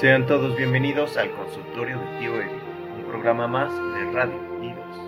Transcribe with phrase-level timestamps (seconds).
[0.00, 2.60] Sean todos bienvenidos al consultorio de Tío Eddie,
[2.96, 5.03] un programa más de Radio Idos.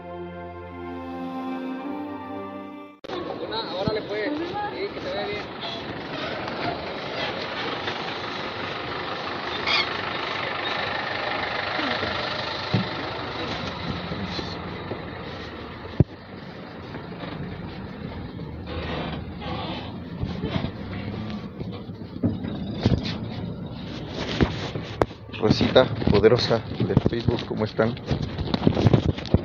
[25.85, 27.95] Poderosa de Facebook, ¿cómo están?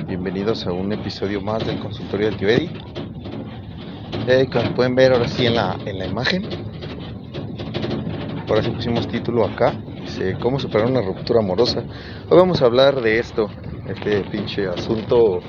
[0.08, 2.48] Bienvenidos a un episodio más del consultorio del tío.
[4.28, 6.48] Eh, como pueden ver ahora sí en la, en la imagen,
[8.48, 11.84] ahora sí pusimos título acá, dice cómo superar una ruptura amorosa.
[12.30, 13.50] Hoy vamos a hablar de esto,
[13.90, 15.42] este pinche asunto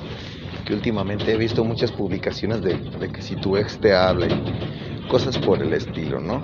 [0.65, 5.07] que últimamente he visto muchas publicaciones de, de que si tu ex te habla y
[5.07, 6.41] cosas por el estilo, ¿no?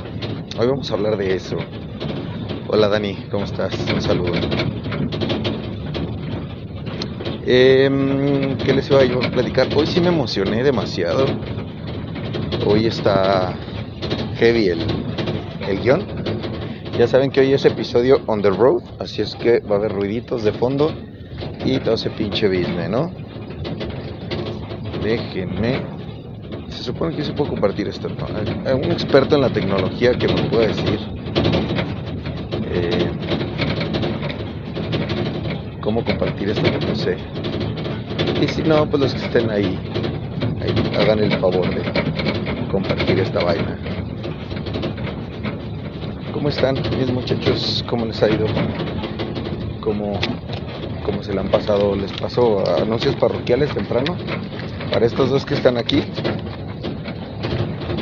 [0.58, 1.58] Hoy vamos a hablar de eso.
[2.72, 3.74] Hola Dani, ¿cómo estás?
[3.92, 4.34] Un saludo.
[7.48, 9.68] Em, ¿Qué les iba yo a platicar?
[9.76, 11.26] Hoy sí me emocioné demasiado.
[12.68, 13.58] Hoy está
[14.36, 14.86] heavy el,
[15.68, 16.06] el guion.
[16.96, 19.92] Ya saben que hoy es episodio on the road, así es que va a haber
[19.92, 20.94] ruiditos de fondo
[21.66, 23.12] y todo ese pinche business, ¿no?
[25.02, 25.82] Déjenme.
[26.68, 28.28] Se supone que se puede compartir esto, ¿no?
[28.70, 31.00] Hay un experto en la tecnología que me puede decir
[32.72, 33.12] eh,
[35.90, 37.18] cómo compartir esto, no sé.
[38.40, 39.80] Y si no, pues los que estén ahí,
[40.62, 41.82] ahí hagan el favor de
[42.70, 43.76] compartir esta vaina.
[46.32, 47.84] ¿Cómo están mis muchachos?
[47.90, 48.46] ¿Cómo les ha ido?
[49.82, 50.20] ¿Cómo,
[51.04, 51.96] cómo se le han pasado?
[51.96, 54.16] ¿Les pasó anuncios parroquiales temprano?
[54.94, 56.04] Para estos dos que están aquí.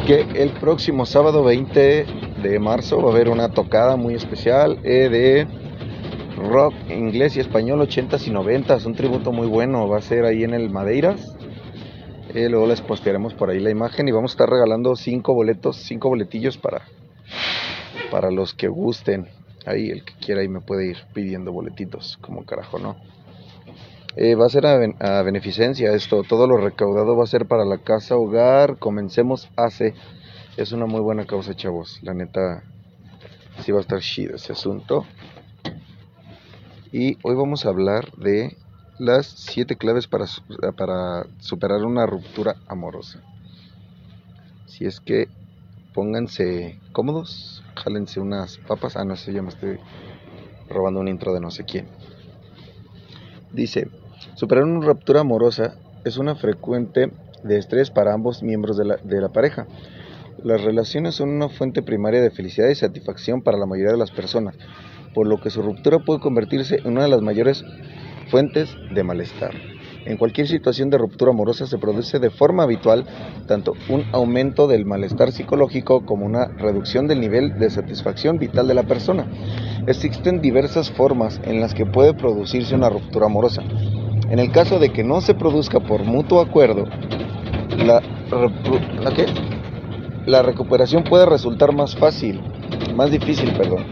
[0.06, 2.06] Que el próximo sábado 20
[2.44, 5.57] de marzo va a haber una tocada muy especial eh, de
[6.48, 10.44] rock inglés y español 80s y 90s, un tributo muy bueno, va a ser ahí
[10.44, 11.36] en el Madeiras.
[12.34, 15.78] Eh, luego les postearemos por ahí la imagen y vamos a estar regalando cinco boletos,
[15.78, 16.82] cinco boletillos para,
[18.12, 19.28] para los que gusten.
[19.66, 22.96] Ahí el que quiera ahí me puede ir pidiendo boletitos, como carajo, ¿no?
[24.16, 27.66] Eh, va a ser a, a, beneficencia esto, todo lo recaudado va a ser para
[27.66, 29.94] la casa hogar, comencemos hace
[30.58, 32.00] es una muy buena causa, chavos.
[32.02, 32.64] La neta,
[33.64, 35.06] sí va a estar chido ese asunto.
[36.92, 38.58] Y hoy vamos a hablar de
[38.98, 40.26] las siete claves para,
[40.78, 43.22] para superar una ruptura amorosa.
[44.66, 45.28] Si es que
[45.94, 48.96] pónganse cómodos, jálense unas papas.
[48.96, 49.80] Ah, no sé, ya me estoy
[50.70, 51.90] robando un intro de no sé quién.
[53.52, 53.90] Dice,
[54.36, 57.12] superar una ruptura amorosa es una frecuente
[57.44, 59.68] de estrés para ambos miembros de la, de la pareja.
[60.44, 64.12] Las relaciones son una fuente primaria de felicidad y satisfacción para la mayoría de las
[64.12, 64.56] personas,
[65.14, 67.66] por lo que su ruptura puede convertirse en una de las mayores
[68.30, 69.52] fuentes de malestar.
[70.06, 73.06] En cualquier situación de ruptura amorosa se produce de forma habitual
[73.48, 78.76] tanto un aumento del malestar psicológico como una reducción del nivel de satisfacción vital de
[78.76, 79.28] la persona.
[79.88, 83.64] Existen diversas formas en las que puede producirse una ruptura amorosa.
[84.30, 86.86] En el caso de que no se produzca por mutuo acuerdo,
[87.78, 88.02] la,
[89.02, 89.26] ¿la qué?
[90.28, 92.42] La recuperación puede resultar más fácil,
[92.94, 93.86] más difícil, perdón,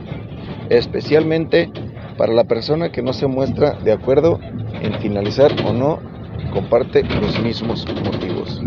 [0.70, 1.72] especialmente
[2.18, 4.40] para la persona que no se muestra de acuerdo
[4.82, 6.00] en finalizar o no
[6.52, 8.62] comparte los mismos motivos.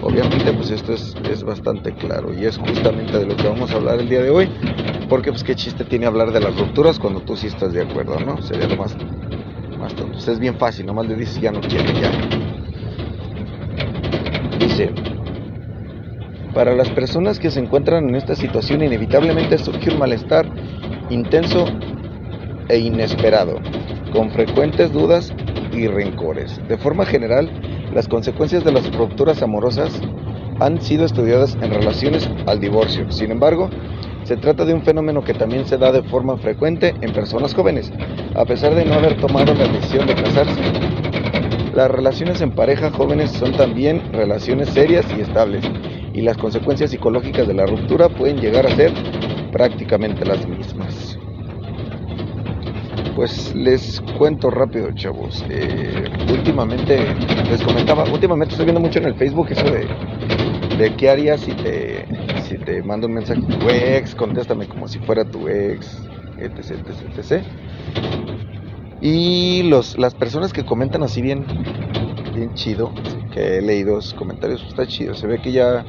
[0.00, 3.76] Obviamente pues esto es, es, bastante claro y es justamente de lo que vamos a
[3.76, 4.48] hablar el día de hoy,
[5.08, 8.20] porque pues qué chiste tiene hablar de las rupturas cuando tú sí estás de acuerdo,
[8.20, 8.40] ¿no?
[8.42, 8.96] Sería lo más,
[9.76, 10.12] más tonto.
[10.12, 12.12] Pues es bien fácil, nomás le dices ya no quiere, ya.
[14.60, 14.92] Dice,
[16.58, 20.44] para las personas que se encuentran en esta situación inevitablemente surge un malestar
[21.08, 21.66] intenso
[22.68, 23.60] e inesperado,
[24.12, 25.32] con frecuentes dudas
[25.72, 26.60] y rencores.
[26.66, 27.48] De forma general,
[27.94, 30.02] las consecuencias de las rupturas amorosas
[30.58, 33.08] han sido estudiadas en relaciones al divorcio.
[33.12, 33.70] Sin embargo,
[34.24, 37.92] se trata de un fenómeno que también se da de forma frecuente en personas jóvenes,
[38.34, 40.60] a pesar de no haber tomado la decisión de casarse.
[41.72, 45.64] Las relaciones en pareja jóvenes son también relaciones serias y estables,
[46.18, 48.92] y las consecuencias psicológicas de la ruptura pueden llegar a ser
[49.52, 51.16] prácticamente las mismas.
[53.14, 55.44] Pues les cuento rápido, chavos.
[55.48, 56.98] Eh, últimamente,
[57.48, 59.86] les comentaba, últimamente estoy viendo mucho en el Facebook eso de,
[60.76, 62.04] de qué harías si te,
[62.48, 66.02] si te mando un mensaje tu ex, contéstame como si fuera tu ex,
[66.36, 67.44] etc, etc, etc.
[69.00, 71.46] Y los, las personas que comentan así bien,
[72.34, 72.92] bien chido,
[73.30, 75.14] que he leído sus comentarios, está chido.
[75.14, 75.84] Se ve que ya,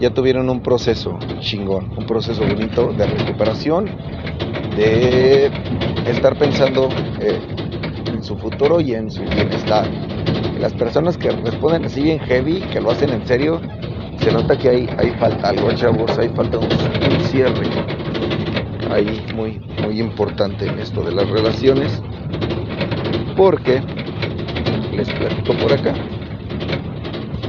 [0.00, 3.84] ya tuvieron un proceso chingón, un proceso bonito de recuperación,
[4.76, 5.50] de
[6.06, 6.88] estar pensando
[7.20, 7.38] eh,
[8.06, 9.86] en su futuro y en su bienestar.
[10.58, 13.60] Las personas que responden así bien heavy, que lo hacen en serio,
[14.18, 14.86] se nota que hay,
[15.18, 17.68] falta algo, chavos, hay falta un, un cierre
[18.90, 22.02] ahí muy, muy importante en esto de las relaciones,
[23.36, 23.82] porque
[24.92, 25.94] les platico por acá.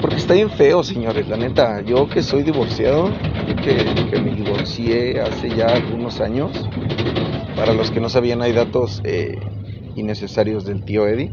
[0.01, 1.81] Porque está bien feo, señores, la neta.
[1.81, 3.11] Yo que soy divorciado,
[3.47, 6.51] yo que, me divorcié hace ya algunos años.
[7.55, 9.39] Para los que no sabían, hay datos eh,
[9.95, 11.31] innecesarios del tío Eddie.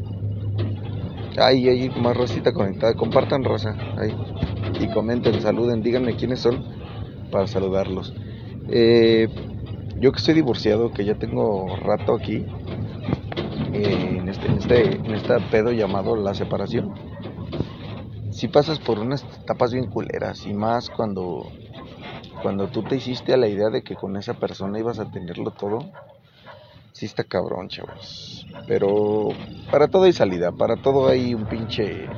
[1.38, 2.92] Ahí hay más racita conectada.
[2.92, 4.14] Compartan raza ahí.
[4.80, 6.64] Y comenten, saluden, díganme quiénes son
[7.30, 8.12] para saludarlos.
[8.68, 9.28] Eh,
[9.96, 12.44] yo que estoy divorciado, que ya tengo rato aquí,
[13.72, 16.94] eh, en, este, en, este, en este pedo llamado la separación,
[18.38, 21.50] si pasas por unas etapas bien culeras y más cuando,
[22.40, 25.50] cuando tú te hiciste a la idea de que con esa persona ibas a tenerlo
[25.50, 25.80] todo,
[26.92, 28.46] sí está cabrón, chavos.
[28.68, 29.30] Pero
[29.72, 32.08] para todo hay salida, para todo hay un pinche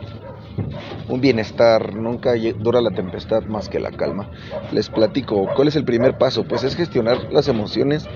[1.09, 4.29] un bienestar, nunca dura la tempestad más que la calma.
[4.73, 6.45] Les platico, ¿cuál es el primer paso?
[6.45, 8.07] Pues es gestionar las emociones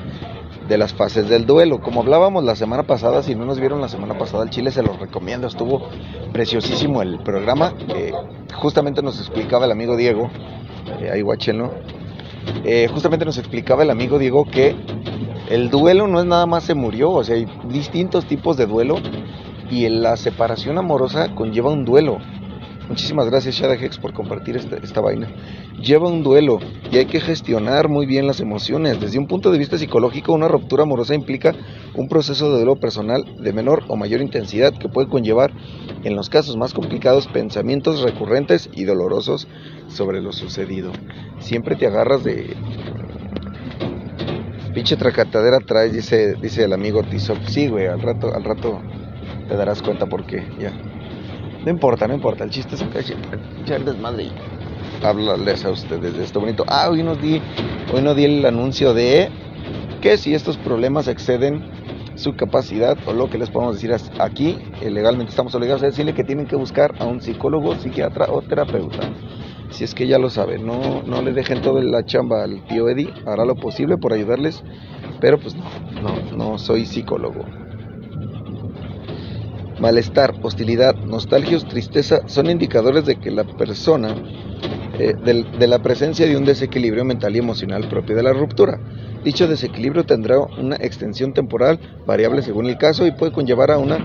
[0.69, 1.81] de las fases del duelo.
[1.81, 4.82] Como hablábamos la semana pasada, si no nos vieron la semana pasada, el Chile se
[4.82, 5.88] los recomiendo, estuvo
[6.32, 7.75] preciosísimo el programa,
[8.55, 10.31] justamente nos explicaba el amigo Diego,
[11.00, 11.22] eh, ahí
[12.64, 14.76] eh, justamente nos explicaba el amigo Diego que
[15.50, 18.96] el duelo no es nada más se murió, o sea, hay distintos tipos de duelo
[19.70, 22.19] y la separación amorosa conlleva un duelo.
[22.88, 25.26] Muchísimas gracias Shada Hex por compartir esta, esta, vaina.
[25.81, 26.58] Lleva un duelo
[26.92, 29.00] y hay que gestionar muy bien las emociones.
[29.00, 31.54] Desde un punto de vista psicológico, una ruptura amorosa implica
[31.94, 35.52] un proceso de duelo personal de menor o mayor intensidad que puede conllevar,
[36.04, 39.48] en los casos más complicados, pensamientos recurrentes y dolorosos
[39.88, 40.92] sobre lo sucedido.
[41.38, 42.54] Siempre te agarras de...
[44.75, 47.38] Pinche tracatadera traes, dice, dice el amigo Tizop.
[47.46, 48.82] Sí, güey, al rato, al rato
[49.48, 50.94] te darás cuenta por qué, ya.
[51.64, 52.84] No importa, no importa, el chiste es
[53.62, 54.32] echar desmadre y
[55.02, 56.62] hablarles a ustedes de esto bonito.
[56.69, 57.40] Ah, hoy nos di,
[57.93, 59.31] hoy no di el anuncio de
[60.02, 61.64] que si estos problemas exceden
[62.16, 66.12] su capacidad o lo que les podemos decir aquí, eh, legalmente estamos obligados a decirle
[66.12, 69.00] que tienen que buscar a un psicólogo, psiquiatra o terapeuta.
[69.70, 72.90] Si es que ya lo saben, no, no le dejen toda la chamba al tío
[72.90, 74.62] Eddie, hará lo posible por ayudarles,
[75.19, 75.64] pero pues no,
[76.02, 77.63] no, no soy psicólogo.
[79.84, 84.14] Malestar, hostilidad, nostalgia o tristeza son indicadores de que la persona,
[84.98, 88.81] eh, de, la presencia de un desequilibrio mental y emocional propio de la ruptura.
[89.25, 93.98] Dicho desequilibrio tendrá una extensión temporal variable según el caso y puede conllevar a una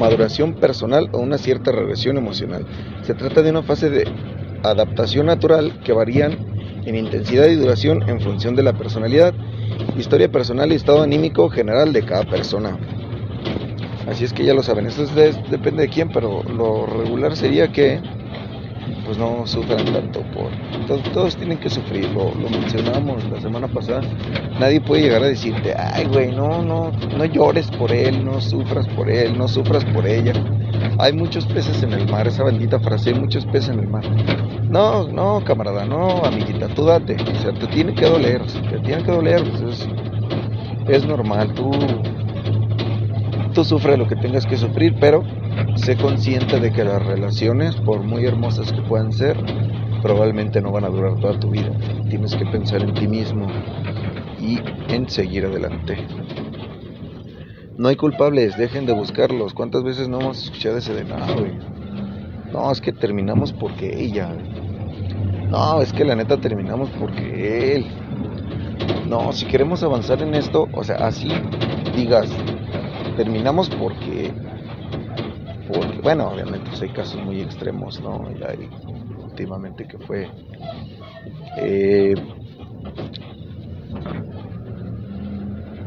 [0.00, 2.64] maduración personal o una cierta regresión emocional.
[3.02, 4.10] Se trata de una fase de
[4.62, 6.38] adaptación natural que varían
[6.86, 9.34] en intensidad y duración en función de la personalidad,
[9.98, 12.78] historia personal y estado anímico general de cada persona.
[14.08, 15.04] Así es que ya lo saben, esto
[15.50, 18.00] depende de quién, pero lo regular sería que
[19.04, 20.50] pues no sufran tanto por
[21.12, 24.02] todos, tienen que sufrir, lo, mencionamos la semana pasada.
[24.58, 28.86] Nadie puede llegar a decirte, ay güey, no, no, no llores por él, no sufras
[28.88, 30.32] por él, no sufras por ella.
[30.98, 34.04] Hay muchos peces en el mar, esa bendita frase, hay muchos peces en el mar.
[34.70, 37.16] No, no, camarada, no, amiguita, tú date.
[37.20, 39.88] O sea, te tiene que doler, te tiene que doler, pues es,
[40.88, 41.70] es normal, tú
[43.64, 45.22] sufre lo que tengas que sufrir, pero
[45.76, 49.36] sé consciente de que las relaciones, por muy hermosas que puedan ser,
[50.02, 51.70] probablemente no van a durar toda tu vida.
[52.08, 53.46] Tienes que pensar en ti mismo
[54.40, 56.06] y en seguir adelante.
[57.76, 59.54] No hay culpables, dejen de buscarlos.
[59.54, 61.28] ¿Cuántas veces no hemos escuchado ese de nada,
[62.52, 64.36] No, es que terminamos porque ella.
[65.48, 67.86] No, es que la neta terminamos porque él.
[69.08, 71.30] No, si queremos avanzar en esto, o sea, así
[71.96, 72.28] digas,
[73.18, 74.32] terminamos porque,
[76.04, 78.30] bueno, obviamente pues, hay casos muy extremos, ¿no?
[78.38, 78.70] Ya hay
[79.24, 80.30] últimamente que fue...
[81.56, 82.14] Eh,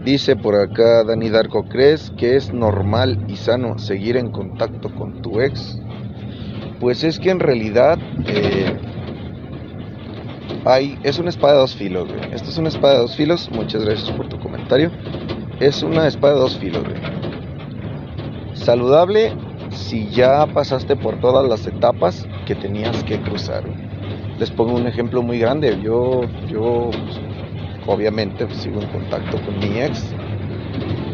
[0.03, 5.21] dice por acá Dani Darko, ¿crees que es normal y sano seguir en contacto con
[5.21, 5.79] tu ex?
[6.81, 7.97] Pues es que en realidad
[8.27, 8.77] eh,
[10.65, 13.49] hay, es una espada de dos filos, Esto es una espada de dos filos.
[13.51, 14.91] Muchas gracias por tu comentario.
[15.61, 16.83] Es una espada de dos filos,
[18.63, 19.33] Saludable
[19.71, 23.63] si ya pasaste por todas las etapas que tenías que cruzar.
[24.37, 25.79] Les pongo un ejemplo muy grande.
[25.81, 27.19] Yo, yo pues,
[27.87, 30.13] obviamente pues, sigo en contacto con mi ex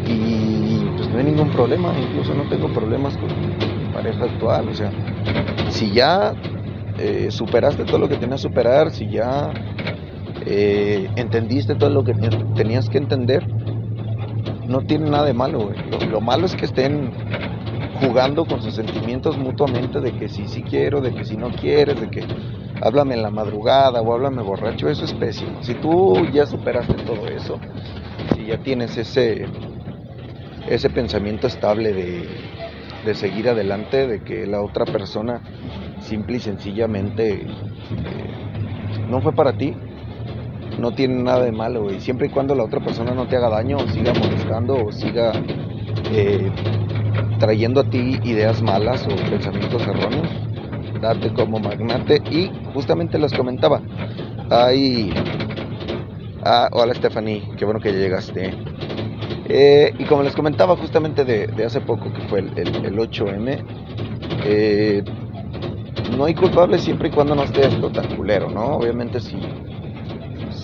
[0.06, 1.90] y pues no hay ningún problema.
[1.98, 4.68] Incluso no tengo problemas con mi pareja actual.
[4.68, 4.90] O sea,
[5.70, 6.34] si ya
[6.98, 9.50] eh, superaste todo lo que tenías que superar, si ya
[10.44, 12.12] eh, entendiste todo lo que
[12.54, 13.42] tenías que entender,
[14.68, 15.76] no tiene nada de malo, güey.
[16.08, 17.10] Lo, malo es que estén
[18.00, 22.00] jugando con sus sentimientos mutuamente de que sí, sí quiero, de que si no quieres,
[22.00, 22.22] de que
[22.82, 25.62] háblame en la madrugada o háblame borracho, eso es pésimo.
[25.62, 27.58] Si tú ya superaste todo eso,
[28.34, 29.46] si ya tienes ese,
[30.68, 32.28] ese pensamiento estable de,
[33.04, 35.40] de seguir adelante, de que la otra persona
[36.00, 37.46] simple y sencillamente eh,
[39.08, 39.74] no fue para ti,
[40.78, 43.48] no tiene nada de malo, y siempre y cuando la otra persona no te haga
[43.48, 45.32] daño, o siga molestando, o siga
[46.12, 46.50] eh,
[47.38, 50.28] trayendo a ti ideas malas o pensamientos erróneos,
[51.00, 52.22] date como magnate.
[52.30, 53.80] Y justamente les comentaba,
[54.50, 55.12] hay...
[56.44, 58.54] Ah, hola Stephanie, qué bueno que llegaste.
[59.50, 63.64] Eh, y como les comentaba justamente de, hace poco, que fue el, 8M,
[64.44, 65.02] eh,
[66.16, 68.76] no hay culpable siempre y cuando no esté esto tan culero, ¿no?
[68.76, 69.36] Obviamente si,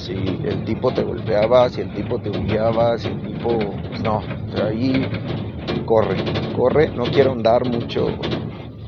[0.05, 3.59] si el tipo te golpeaba, si el tipo te humillaba, si el tipo...
[4.03, 5.09] No, o sea, ahí
[5.87, 6.17] corre,
[6.55, 6.91] corre.
[6.91, 8.09] No quiero andar mucho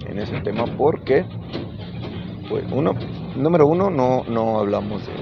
[0.06, 1.24] en ese tema porque,
[2.48, 2.92] pues, uno,
[3.34, 5.12] número uno, no, no hablamos de...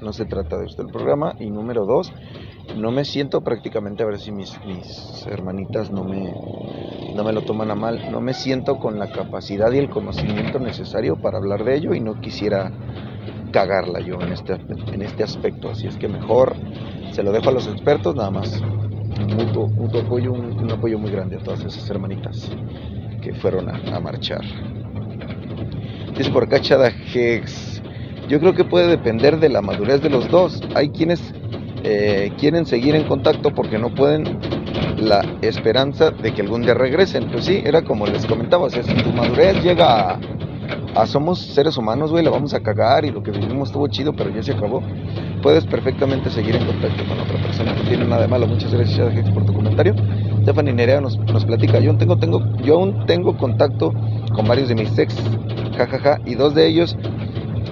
[0.00, 1.34] No se trata de esto el programa.
[1.38, 2.12] Y número dos,
[2.76, 6.34] no me siento prácticamente, a ver si mis, mis hermanitas no me,
[7.14, 10.58] no me lo toman a mal, no me siento con la capacidad y el conocimiento
[10.58, 12.72] necesario para hablar de ello y no quisiera
[13.50, 14.54] cagarla yo en este,
[14.92, 15.70] en este aspecto.
[15.70, 16.54] Así es que mejor
[17.12, 18.62] se lo dejo a los expertos, nada más.
[19.34, 22.50] Mutuo, mutuo apoyo, un, apoyo muy grande a todas esas hermanitas
[23.22, 24.42] que fueron a, marchar.
[26.16, 27.82] Dice por acá Chada Hex.
[28.28, 30.60] Yo creo que puede depender de la madurez de los dos.
[30.74, 31.32] Hay quienes
[31.84, 34.38] eh, quieren seguir en contacto porque no pueden
[34.98, 37.28] la esperanza de que algún día regresen.
[37.30, 40.18] Pues sí, era como les comentaba, o sea, si tu madurez llega a
[40.94, 44.12] ah, somos seres humanos, güey, la vamos a cagar y lo que vivimos estuvo chido,
[44.14, 44.82] pero ya se acabó.
[45.42, 48.46] Puedes perfectamente seguir en contacto con otra persona, no tiene nada de malo.
[48.46, 49.94] Muchas gracias, por tu comentario.
[50.42, 53.92] Stephanie Nerea nos, nos platica, yo tengo, tengo, yo aún tengo contacto
[54.34, 55.16] con varios de mis ex,
[55.76, 56.96] jajaja, y dos de ellos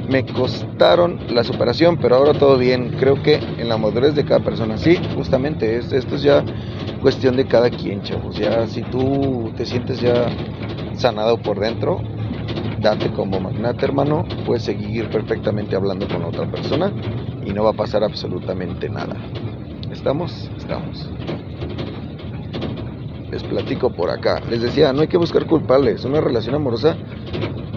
[0.09, 2.97] me costaron la superación, pero ahora todo bien.
[2.99, 6.45] Creo que en la madurez de cada persona, sí, justamente, es, esto es ya
[7.01, 8.37] cuestión de cada quien, chavos.
[8.37, 10.27] Ya si tú te sientes ya
[10.97, 12.01] sanado por dentro,
[12.85, 16.93] date como magnate, hermano, puedes seguir perfectamente hablando con otra persona
[17.43, 19.17] y no va a pasar absolutamente nada.
[19.91, 20.51] ¿Estamos?
[20.59, 21.11] Estamos.
[23.31, 24.43] Les platico por acá.
[24.51, 26.05] Les decía, no hay que buscar culpables.
[26.05, 26.95] Una relación amorosa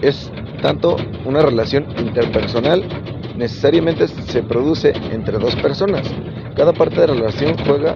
[0.02, 2.84] es tanto una relación interpersonal
[3.38, 6.02] necesariamente se produce entre dos personas.
[6.58, 7.94] Cada parte de la relación juega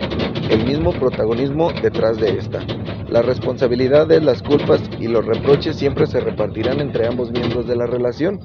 [0.49, 2.61] el mismo protagonismo detrás de esta.
[3.09, 7.87] Las responsabilidades, las culpas y los reproches siempre se repartirán entre ambos miembros de la
[7.87, 8.38] relación.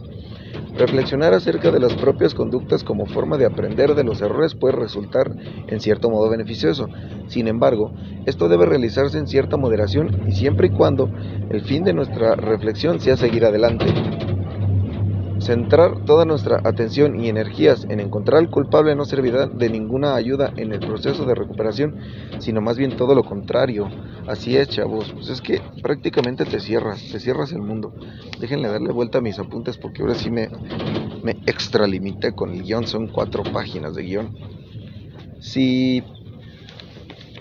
[0.75, 5.35] Reflexionar acerca de las propias conductas como forma de aprender de los errores puede resultar
[5.67, 6.87] en cierto modo beneficioso.
[7.27, 7.93] Sin embargo,
[8.25, 11.11] esto debe realizarse en cierta moderación y siempre y cuando
[11.51, 13.85] el fin de nuestra reflexión sea seguir adelante.
[15.39, 20.51] Centrar toda nuestra atención y energías en encontrar al culpable no servirá de ninguna ayuda
[20.57, 21.95] en el proceso de recuperación,
[22.39, 23.89] sino más bien todo lo contrario.
[24.25, 25.11] Así es, chavos.
[25.13, 27.93] Pues es que prácticamente te cierras, te cierras el mundo.
[28.39, 30.49] Déjenle darle vuelta a mis apuntes porque ahora sí me,
[31.23, 32.87] me extralimité con el guion.
[32.87, 34.35] Son cuatro páginas de guion.
[35.39, 36.03] Si,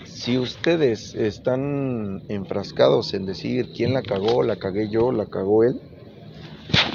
[0.05, 5.81] si ustedes están enfrascados en decir quién la cagó, la cagué yo, la cagó él,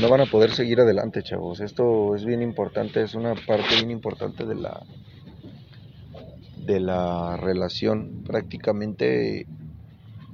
[0.01, 1.61] no van a poder seguir adelante, chavos.
[1.61, 4.83] Esto es bien importante, es una parte bien importante de la
[6.67, 8.23] de la relación.
[8.25, 9.47] Prácticamente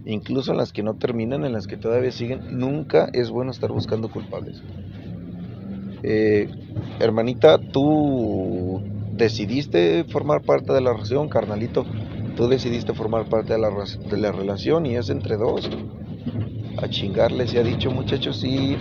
[0.05, 3.71] incluso en las que no terminan, en las que todavía siguen, nunca es bueno estar
[3.71, 4.63] buscando culpables.
[6.03, 6.49] Eh,
[7.01, 11.85] hermanita, tú decidiste formar parte de la relación, carnalito,
[12.37, 15.69] tú decidiste formar parte de la, de la relación y es entre dos.
[16.81, 18.77] A chingarle se ha dicho, muchachos, sí,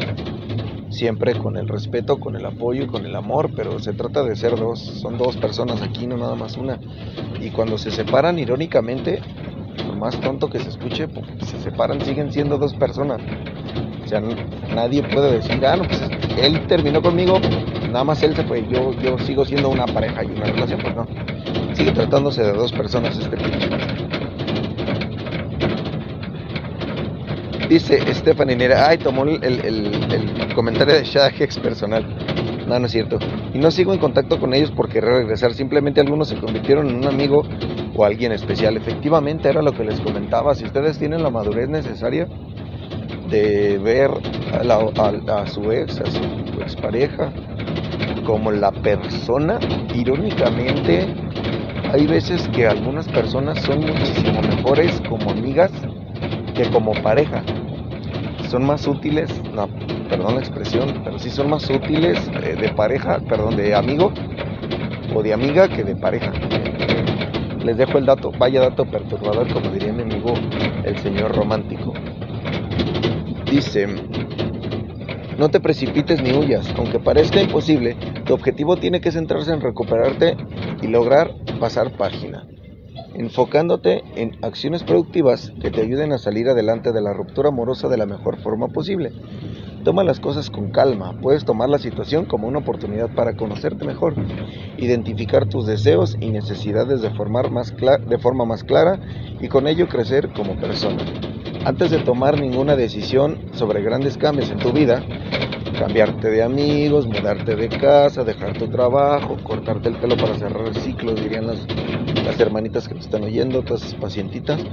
[0.89, 4.35] siempre con el respeto, con el apoyo y con el amor, pero se trata de
[4.35, 6.79] ser dos, son dos personas aquí, no nada más una.
[7.39, 9.21] Y cuando se separan, irónicamente,
[9.85, 13.21] por más tonto que se escuche, pues, se separan, siguen siendo dos personas.
[14.03, 14.21] O sea,
[14.73, 16.01] nadie puede decir, ah, no, pues
[16.41, 17.39] él terminó conmigo,
[17.89, 20.95] nada más él se fue, yo, yo sigo siendo una pareja y una relación, pues
[20.95, 21.05] no.
[21.75, 24.06] Sigue tratándose de dos personas este pinche.
[27.69, 32.05] Dice Stephanie Nera, ay, tomó el, el, comentario de Hex personal.
[32.65, 33.19] No, no es cierto.
[33.53, 35.53] Y no sigo en contacto con ellos por querer regresar.
[35.53, 37.43] Simplemente algunos se convirtieron en un amigo
[37.95, 38.77] o alguien especial.
[38.77, 40.55] Efectivamente era lo que les comentaba.
[40.55, 42.27] Si ustedes tienen la madurez necesaria
[43.29, 44.11] de ver
[44.53, 47.31] a, a su ex, a su expareja,
[48.25, 49.59] como la persona,
[49.95, 51.07] irónicamente
[51.93, 55.71] Hay veces que algunas personas son muchísimo mejores como amigas
[56.57, 57.43] que como pareja.
[58.49, 59.67] Son más útiles, no,
[60.09, 64.11] perdón la expresión, pero sí son más útiles eh, de pareja, perdón, de amigo
[65.13, 66.33] o de amiga que de pareja.
[67.63, 70.33] Les dejo el dato, vaya dato perturbador, como diría mi amigo
[70.83, 71.93] el señor romántico.
[73.51, 73.87] Dice,
[75.37, 77.95] no te precipites ni huyas, aunque parezca imposible,
[78.25, 80.35] tu objetivo tiene que centrarse en recuperarte
[80.81, 82.47] y lograr pasar página,
[83.17, 87.97] enfocándote en acciones productivas que te ayuden a salir adelante de la ruptura amorosa de
[87.97, 89.11] la mejor forma posible.
[89.83, 94.13] Toma las cosas con calma, puedes tomar la situación como una oportunidad para conocerte mejor,
[94.77, 98.99] identificar tus deseos y necesidades de, forma más clara
[99.39, 101.03] y con ello crecer como persona.
[101.65, 105.03] Antes de tomar ninguna decisión sobre grandes cambios en tu vida,
[105.77, 111.21] cambiarte de amigos, mudarte de casa, dejar tu trabajo, cortarte el pelo para cerrar ciclos,
[111.21, 111.65] dirían las,
[112.25, 114.67] las hermanitas que te están oyendo, esas pacientitas,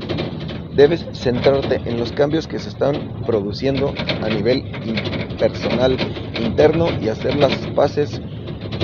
[0.72, 4.64] debes centrarte en los cambios que se están produciendo a nivel
[5.38, 5.98] personal
[6.36, 8.22] interno y hacer las paces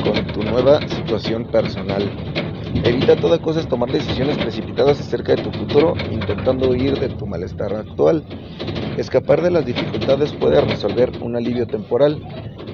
[0.01, 2.15] con tu nueva situación personal.
[2.73, 7.75] Evita toda cosa tomar decisiones precipitadas acerca de tu futuro intentando huir de tu malestar
[7.75, 8.25] actual.
[8.97, 12.19] Escapar de las dificultades puede resolver un alivio temporal,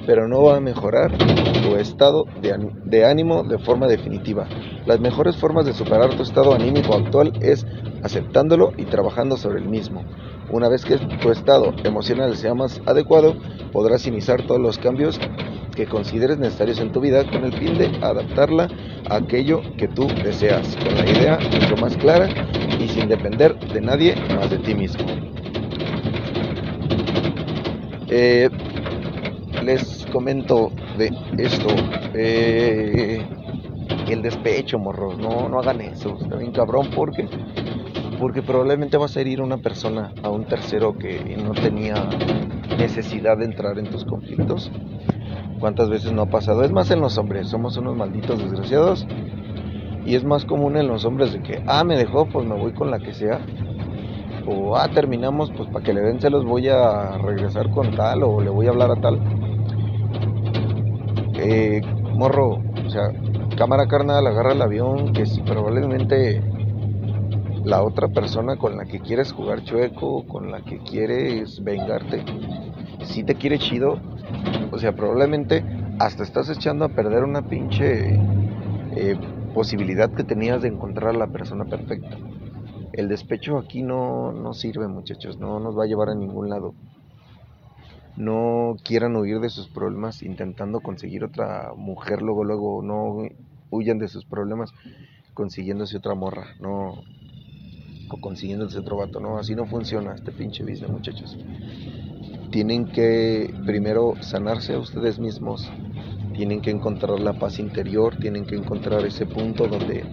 [0.05, 4.47] pero no va a mejorar tu estado de, ánimo de forma definitiva.
[4.85, 7.65] Las mejores formas de superar tu estado anímico actual es
[8.03, 10.03] aceptándolo y trabajando sobre el mismo.
[10.49, 13.35] Una vez que tu estado emocional sea más adecuado,
[13.73, 15.19] podrás iniciar todos los cambios
[15.77, 18.67] que consideres necesarios en tu vida con el fin de adaptarla
[19.07, 22.27] a aquello que tú deseas, con la idea mucho más clara
[22.79, 25.05] y sin depender de nadie más de ti mismo.
[28.09, 28.49] Eh,
[29.63, 31.67] les comento de esto.
[32.15, 33.23] Eh,
[34.09, 35.19] el despecho, morros.
[35.19, 36.17] No, no hagan eso.
[36.19, 37.27] Está bien cabrón porque
[38.19, 41.93] porque probablemente vas a herir a una persona, a un tercero que no tenía
[42.79, 44.71] necesidad de entrar en tus conflictos
[45.59, 46.63] ¿Cuántas veces no ha pasado?
[46.63, 49.07] Es más en los hombres, somos unos malditos desgraciados.
[50.05, 52.73] Y es más común en los hombres de que, ah, me dejó, pues me voy
[52.73, 53.41] con la que sea.
[54.45, 58.23] O, ah, terminamos, pues para que le den se los voy a regresar con tal
[58.23, 59.19] o le voy a hablar a tal.
[61.39, 61.81] Eh,
[62.13, 63.09] morro, o sea,
[63.57, 66.41] cámara carnal, agarra el avión, que si probablemente
[67.67, 72.23] la otra persona con la que quieres jugar chueco, con la que quieres vengarte,
[73.03, 73.99] si te quiere chido,
[74.71, 75.65] o sea, probablemente
[75.99, 78.17] hasta estás echando a perder una pinche
[78.95, 79.19] eh,
[79.53, 82.17] posibilidad que tenías de encontrar a la persona perfecta.
[82.93, 86.73] El despecho aquí no, no sirve, muchachos, no nos va a llevar a ningún lado.
[88.15, 93.27] No quieran huir de sus problemas intentando conseguir otra mujer, luego, luego, no
[93.71, 94.73] huyan de sus problemas
[95.33, 97.03] consiguiéndose otra morra, no,
[98.09, 101.37] o consiguiéndose otro vato, no, así no funciona este pinche business, muchachos
[102.51, 105.69] tienen que primero sanarse a ustedes mismos,
[106.33, 110.05] tienen que encontrar la paz interior, tienen que encontrar ese punto donde,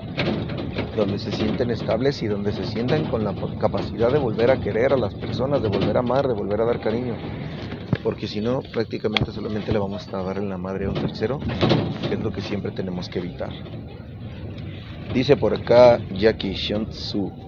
[0.96, 4.92] donde se sienten estables y donde se sientan con la capacidad de volver a querer
[4.92, 7.14] a las personas, de volver a amar, de volver a dar cariño.
[8.02, 11.38] Porque si no, prácticamente solamente le vamos a dar en la madre a un tercero,
[12.09, 13.50] que es lo que siempre tenemos que evitar.
[15.14, 17.43] Dice por acá Jackie Shantsu.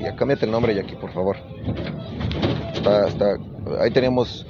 [0.00, 1.36] Ya cámbiate el nombre, Jackie, por favor.
[2.74, 3.36] Está, está
[3.80, 4.46] ahí teníamos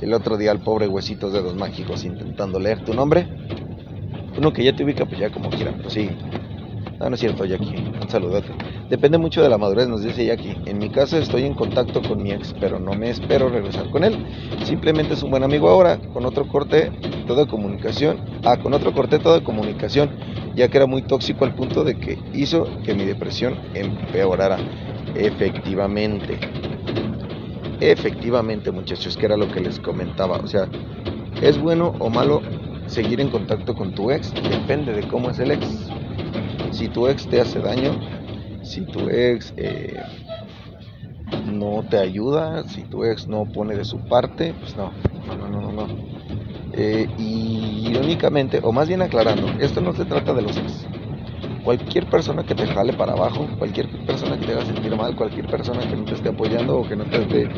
[0.00, 3.26] el otro día al pobre Huesitos Dedos Mágicos intentando leer tu nombre.
[4.36, 6.10] Uno que ya te ubica, pues ya como quiera, pero sí.
[6.98, 7.74] No, no es cierto, Jackie.
[8.00, 8.48] Un saludote.
[8.88, 10.56] Depende mucho de la madurez, nos dice Jackie.
[10.64, 14.02] En mi caso estoy en contacto con mi ex, pero no me espero regresar con
[14.02, 14.16] él.
[14.64, 15.98] Simplemente es un buen amigo ahora.
[16.14, 16.90] Con otro corte,
[17.26, 18.18] toda comunicación.
[18.44, 20.10] Ah, con otro corte, toda comunicación.
[20.54, 24.56] Ya que era muy tóxico al punto de que hizo que mi depresión empeorara.
[25.14, 26.38] Efectivamente.
[27.80, 30.38] Efectivamente, muchachos, que era lo que les comentaba.
[30.38, 30.66] O sea,
[31.42, 32.40] ¿es bueno o malo
[32.86, 34.32] seguir en contacto con tu ex?
[34.32, 35.90] Depende de cómo es el ex.
[36.70, 38.17] Si tu ex te hace daño,
[38.68, 40.02] si tu ex eh,
[41.46, 44.92] no te ayuda, si tu ex no pone de su parte, pues no,
[45.26, 45.86] no, no, no, no.
[46.74, 50.86] Eh, y irónicamente, o más bien aclarando, esto no se trata de los ex
[51.68, 55.46] cualquier persona que te jale para abajo, cualquier persona que te haga sentir mal, cualquier
[55.46, 57.48] persona que no te esté apoyando o que no te dé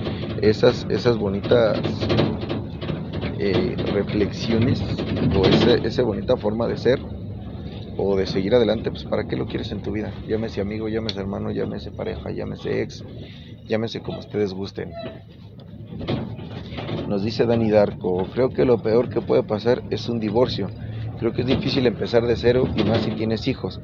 [0.43, 1.79] esas, esas bonitas
[3.39, 4.83] eh, reflexiones
[5.37, 6.99] o esa bonita forma de ser
[8.03, 10.13] o de seguir adelante, pues ¿para qué lo quieres en tu vida?
[10.27, 13.05] Llámese amigo, llámese hermano, llámese pareja, llámese ex,
[13.69, 14.93] llámese como ustedes gusten.
[17.09, 20.69] Nos dice Dani Darko, creo que lo peor que puede pasar es un divorcio.
[21.19, 23.81] Creo que es difícil empezar de cero y más si tienes hijos.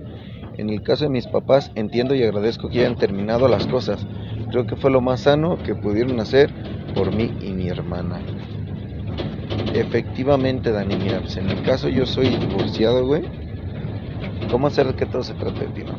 [0.57, 4.07] En el caso de mis papás, entiendo y agradezco que hayan terminado las cosas.
[4.51, 6.51] Creo que fue lo más sano que pudieron hacer
[6.95, 8.23] por mí y mi hermana.
[9.75, 13.46] Efectivamente, Dani, mira, pues en mi caso yo soy divorciado, güey.
[14.51, 15.97] ¿Cómo hacer que todo se trate de ti, no?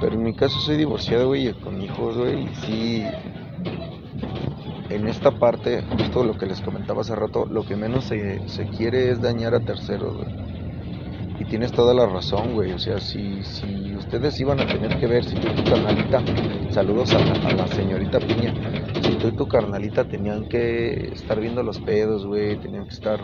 [0.00, 3.04] Pero en mi caso soy divorciado, güey, con hijos, güey, y sí.
[4.90, 8.66] En esta parte, justo lo que les comentaba hace rato, lo que menos se, se
[8.68, 10.46] quiere es dañar a terceros, güey.
[11.40, 12.72] Y tienes toda la razón, güey.
[12.72, 16.22] O sea, si, si ustedes iban a tener que ver, si tú y tu carnalita,
[16.70, 18.54] saludos a la, a la señorita Piña,
[19.02, 23.20] si tú y tu carnalita tenían que estar viendo los pedos, güey, tenían que estar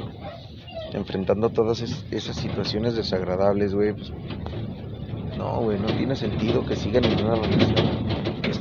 [0.92, 4.12] enfrentando todas es- esas situaciones desagradables, güey, pues,
[5.37, 8.02] no, güey, no tiene sentido que sigan en una relación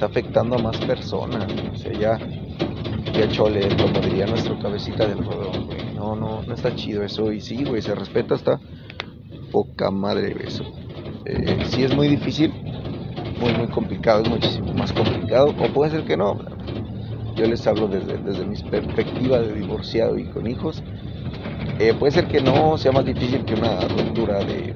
[0.02, 1.46] está afectando a más personas.
[1.72, 2.18] O sea, ya,
[3.14, 5.94] ya chole, como diría nuestro cabecita del rodón, güey.
[5.94, 7.32] No, no, no está chido eso.
[7.32, 8.60] Y sí, güey, se respeta hasta
[9.52, 10.64] poca madre eso.
[11.26, 12.52] Eh, sí es muy difícil,
[13.40, 15.50] muy, muy complicado, es muchísimo más complicado.
[15.50, 16.40] O puede ser que no.
[17.36, 20.82] Yo les hablo desde, desde mi perspectiva de divorciado y con hijos.
[21.84, 24.76] Eh, puede ser que no sea más difícil que una ruptura de,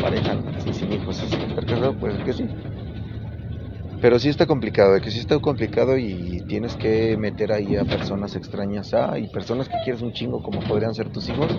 [0.00, 0.34] pareja
[0.72, 2.48] sin hijos, así, estar casado, puede ser que sí.
[4.00, 7.84] Pero sí está complicado, de que sí está complicado y tienes que meter ahí a
[7.84, 11.54] personas extrañas, ah, y personas que quieres un chingo como podrían ser tus hijos.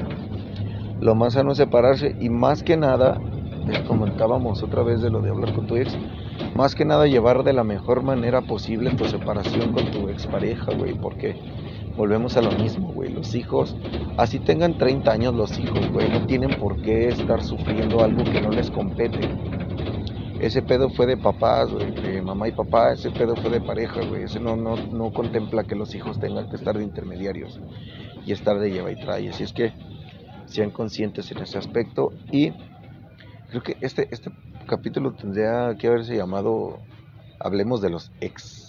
[0.99, 3.21] Lo más sano es separarse y más que nada,
[3.67, 5.95] les comentábamos otra vez de lo de hablar con tu ex,
[6.55, 10.95] más que nada llevar de la mejor manera posible tu separación con tu expareja, güey,
[10.95, 11.35] porque
[11.99, 13.75] volvemos a lo mismo, güey, los hijos,
[14.15, 18.41] así tengan 30 años los hijos, güey, no tienen por qué estar sufriendo algo que
[18.41, 19.19] no les compete.
[20.39, 23.99] Ese pedo fue de papás, güey, de mamá y papá, ese pedo fue de pareja,
[24.05, 27.59] güey, ese no, no, no contempla que los hijos tengan que estar de intermediarios
[28.25, 29.73] y estar de lleva y trae, así es que
[30.45, 32.51] sean conscientes en ese aspecto y
[33.49, 34.31] creo que este, este
[34.67, 36.79] capítulo tendría que haberse llamado
[37.41, 38.68] Hablemos de los ex.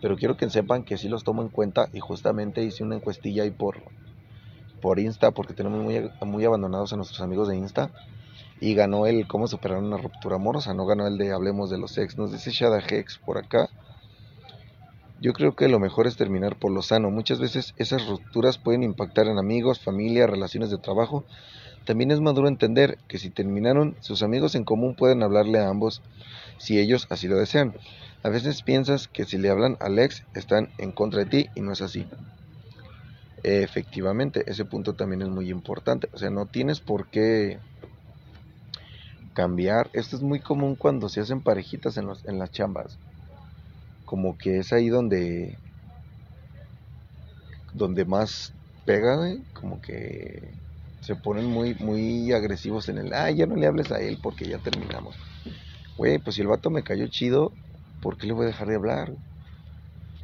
[0.00, 3.42] Pero quiero que sepan que sí los tomo en cuenta y justamente hice una encuestilla
[3.42, 3.82] ahí por,
[4.80, 7.90] por Insta porque tenemos muy, muy abandonados a nuestros amigos de Insta
[8.60, 11.96] y ganó el cómo superar una ruptura amorosa, no ganó el de Hablemos de los
[11.98, 12.16] ex.
[12.16, 13.68] Nos dice Shada Hex por acá.
[15.20, 17.10] Yo creo que lo mejor es terminar por lo sano.
[17.10, 21.24] Muchas veces esas rupturas pueden impactar en amigos, familia, relaciones de trabajo.
[21.86, 26.02] También es maduro entender que si terminaron, sus amigos en común pueden hablarle a ambos
[26.58, 27.74] si ellos así lo desean.
[28.22, 31.62] A veces piensas que si le hablan al ex están en contra de ti y
[31.62, 32.06] no es así.
[33.42, 36.10] Efectivamente, ese punto también es muy importante.
[36.12, 37.58] O sea, no tienes por qué
[39.32, 39.88] cambiar.
[39.94, 42.98] Esto es muy común cuando se hacen parejitas en, en las chambas
[44.06, 45.58] como que es ahí donde
[47.74, 48.54] donde más
[48.86, 50.54] pega, güey, como que
[51.06, 54.44] se ponen muy muy agresivos en el, ah, ya no le hables a él porque
[54.44, 55.14] ya terminamos.
[55.96, 57.52] Güey, pues si el vato me cayó chido,
[58.02, 59.12] ¿por qué le voy a dejar de hablar?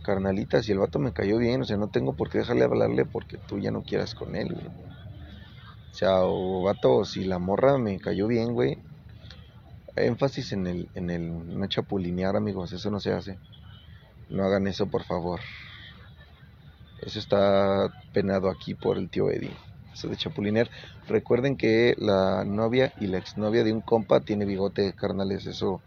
[0.03, 2.67] Carnalita, si el vato me cayó bien, o sea, no tengo por qué dejarle de
[2.67, 4.67] hablarle porque tú ya no quieras con él, güey.
[4.67, 8.77] O sea, o vato, si la morra me cayó bien, güey,
[9.95, 13.39] énfasis en el, en el no chapulinear, amigos, eso no se hace.
[14.31, 15.39] No hagan eso, por favor.
[17.01, 19.57] Eso está penado aquí por el tío Eddie.
[20.03, 20.69] De chapulinear.
[21.07, 25.47] Recuerden que la novia y la exnovia de un compa tiene bigote, carnales.
[25.47, 25.81] Eso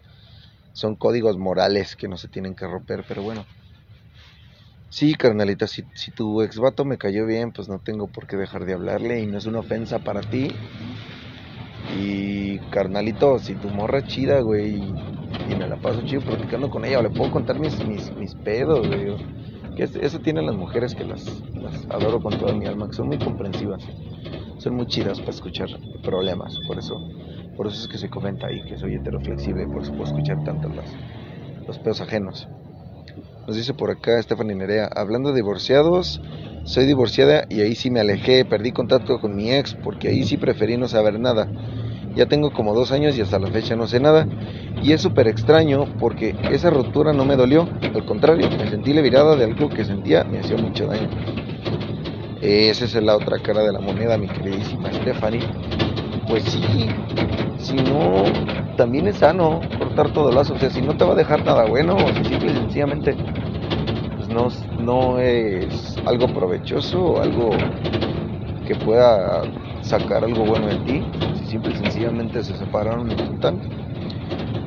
[0.73, 3.45] son códigos morales que no se tienen que romper, pero bueno.
[4.89, 8.37] Sí, carnalita, si, si tu ex vato me cayó bien, pues no tengo por qué
[8.37, 10.47] dejar de hablarle y no es una ofensa para ti.
[11.97, 16.85] Y carnalito, si tu morra es chida, güey, y me la paso chido platicando con
[16.85, 19.15] ella, o le puedo contar mis, mis, mis pedos, güey.
[19.75, 21.25] Que es- eso tienen las mujeres que las,
[21.89, 23.83] adoro con toda mi alma, que son muy comprensivas,
[24.59, 25.69] son muy chidas para escuchar
[26.03, 26.95] problemas, por eso,
[27.57, 30.69] por eso es que se comenta ahí que soy heteroflexible, por eso puedo escuchar tanto
[30.69, 30.89] las,
[31.67, 32.47] los pedos ajenos.
[33.47, 36.19] Nos dice por acá Stephanie Nerea, hablando de divorciados,
[36.65, 40.37] soy divorciada y ahí sí me alejé, perdí contacto con mi ex porque ahí sí
[40.37, 41.47] preferí no saber nada.
[42.15, 44.27] Ya tengo como dos años y hasta la fecha no sé nada.
[44.81, 49.35] Y es súper extraño porque esa ruptura no me dolió, al contrario, me sentí liberada
[49.35, 51.09] de algo que sentía me hacía mucho daño.
[52.41, 55.41] Esa es la otra cara de la moneda, mi queridísima Stephanie.
[56.27, 56.95] Pues sí,
[57.57, 58.23] si no,
[58.75, 60.53] también es sano cortar todo lazo.
[60.53, 63.19] O sea, si no te va a dejar nada bueno, si simple y sencillamente
[64.15, 64.47] pues no,
[64.77, 67.67] no es algo provechoso o algo
[68.65, 69.43] que pueda
[69.81, 71.07] sacar algo bueno de ti,
[71.45, 73.63] si simple y sencillamente se separaron y juntan,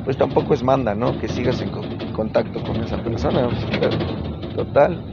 [0.03, 1.17] pues tampoco es manda, ¿no?
[1.17, 3.49] Que sigas en co- contacto con esa persona.
[4.53, 5.05] Total,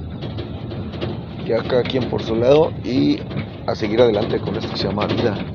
[1.38, 3.20] ya cada quien por su lado y
[3.66, 5.46] a seguir adelante con esto que se llama vida.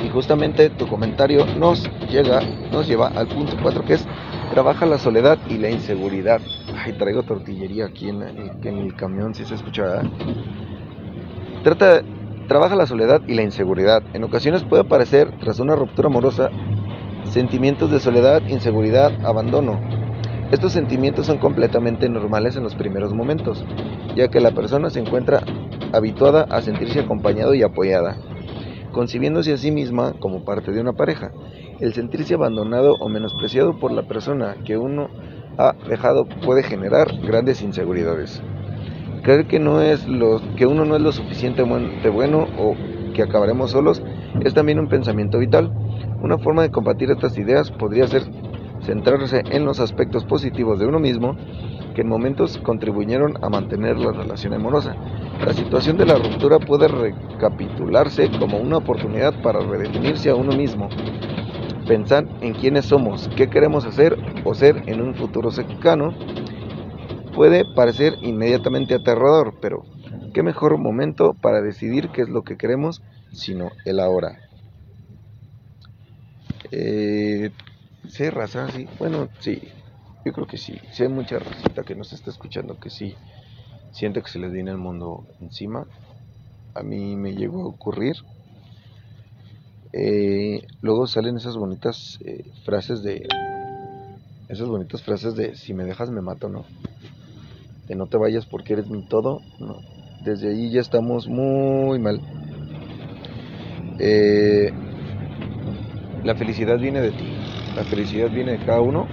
[0.00, 4.08] Y justamente tu comentario nos llega, nos lleva al punto 4 que es
[4.48, 6.42] trabaja la soledad y la inseguridad.
[6.72, 8.22] Ay, traigo tortillería aquí en,
[8.78, 10.10] el camión, si se escucha.
[11.62, 12.04] Trata,
[12.50, 14.02] trabaja la soledad y la inseguridad.
[14.12, 16.50] En ocasiones puede aparecer, tras una ruptura amorosa,
[17.22, 19.78] sentimientos de soledad, inseguridad, abandono.
[20.50, 23.64] Estos sentimientos son completamente normales en los primeros momentos,
[24.16, 25.44] ya que la persona se encuentra
[25.92, 28.16] habituada a sentirse acompañado y apoyada,
[28.90, 31.30] concibiéndose a sí misma como parte de una pareja.
[31.78, 35.06] El sentirse abandonado o menospreciado por la persona que uno
[35.56, 38.42] ha dejado puede generar grandes inseguridades.
[39.22, 42.74] Creer que, no es lo, que uno no es lo suficientemente bueno o
[43.14, 44.02] que acabaremos solos
[44.42, 45.70] es también un pensamiento vital.
[46.22, 48.22] Una forma de combatir estas ideas podría ser
[48.82, 51.36] centrarse en los aspectos positivos de uno mismo
[51.94, 54.94] que en momentos contribuyeron a mantener la relación amorosa.
[55.44, 60.88] La situación de la ruptura puede recapitularse como una oportunidad para redefinirse a uno mismo,
[61.86, 66.14] pensar en quiénes somos, qué queremos hacer o ser en un futuro cercano.
[67.34, 69.84] Puede parecer inmediatamente aterrador, pero
[70.34, 74.40] qué mejor momento para decidir qué es lo que queremos sino el ahora.
[76.72, 77.50] Eh,
[78.08, 78.24] Sí,
[78.72, 78.88] sí.
[78.98, 79.60] Bueno, sí.
[80.24, 80.78] Yo creo que sí.
[80.92, 83.14] Sí hay mucha racita que nos está escuchando que sí
[83.92, 85.86] siente que se les viene el mundo encima.
[86.74, 88.16] A mí me llegó a ocurrir.
[89.92, 93.26] Eh, luego salen esas bonitas eh, frases de...
[94.48, 96.64] Esas bonitas frases de si me dejas me mato, ¿no?
[97.90, 99.42] De no te vayas porque eres mi todo.
[100.22, 102.20] Desde ahí ya estamos muy mal.
[103.98, 104.70] Eh,
[106.22, 107.24] la felicidad viene de ti.
[107.74, 109.08] La felicidad viene de cada uno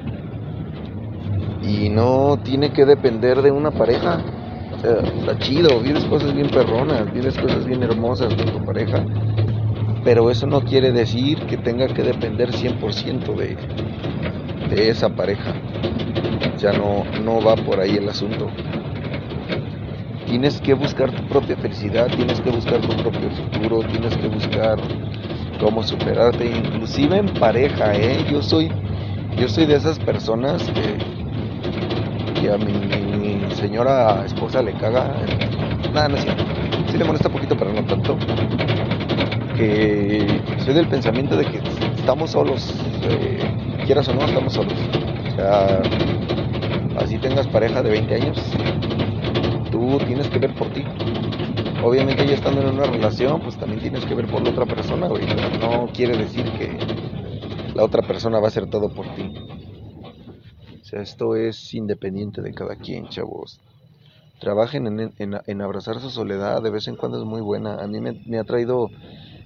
[1.64, 4.22] y no tiene que depender de una pareja.
[4.72, 9.04] O sea, está chido, vives cosas bien perronas, vives cosas bien hermosas con tu pareja,
[10.04, 13.58] pero eso no quiere decir que tenga que depender 100% de,
[14.70, 15.56] de esa pareja.
[16.60, 18.48] Ya no, no va por ahí el asunto.
[20.26, 24.78] Tienes que buscar tu propia felicidad, tienes que buscar tu propio futuro, tienes que buscar
[25.60, 28.26] cómo superarte, inclusive en pareja, ¿eh?
[28.30, 28.72] Yo soy,
[29.38, 35.14] yo soy de esas personas que, a mi, señora esposa le caga,
[35.94, 36.44] nada, no es cierto,
[36.90, 38.18] sí le molesta poquito, pero no tanto,
[39.56, 41.62] que soy del pensamiento de que
[41.98, 43.40] estamos solos, eh,
[43.86, 44.76] quieras o no, estamos solos.
[45.28, 45.82] O sea,
[46.98, 48.38] así tengas pareja de 20 años,
[49.72, 50.84] tú tienes que ver por ti
[51.84, 55.08] obviamente ya estando en una relación, pues también tienes que ver por la otra persona,
[55.08, 55.26] güey.
[55.60, 56.78] no quiere decir que
[57.74, 59.34] la otra persona va a hacer todo por ti.
[60.82, 63.60] O sea, esto es independiente de cada quien, chavos.
[64.40, 67.76] Trabajen en, en, abrazar su soledad, de vez en cuando es muy buena.
[67.76, 68.90] A mí me, ha traído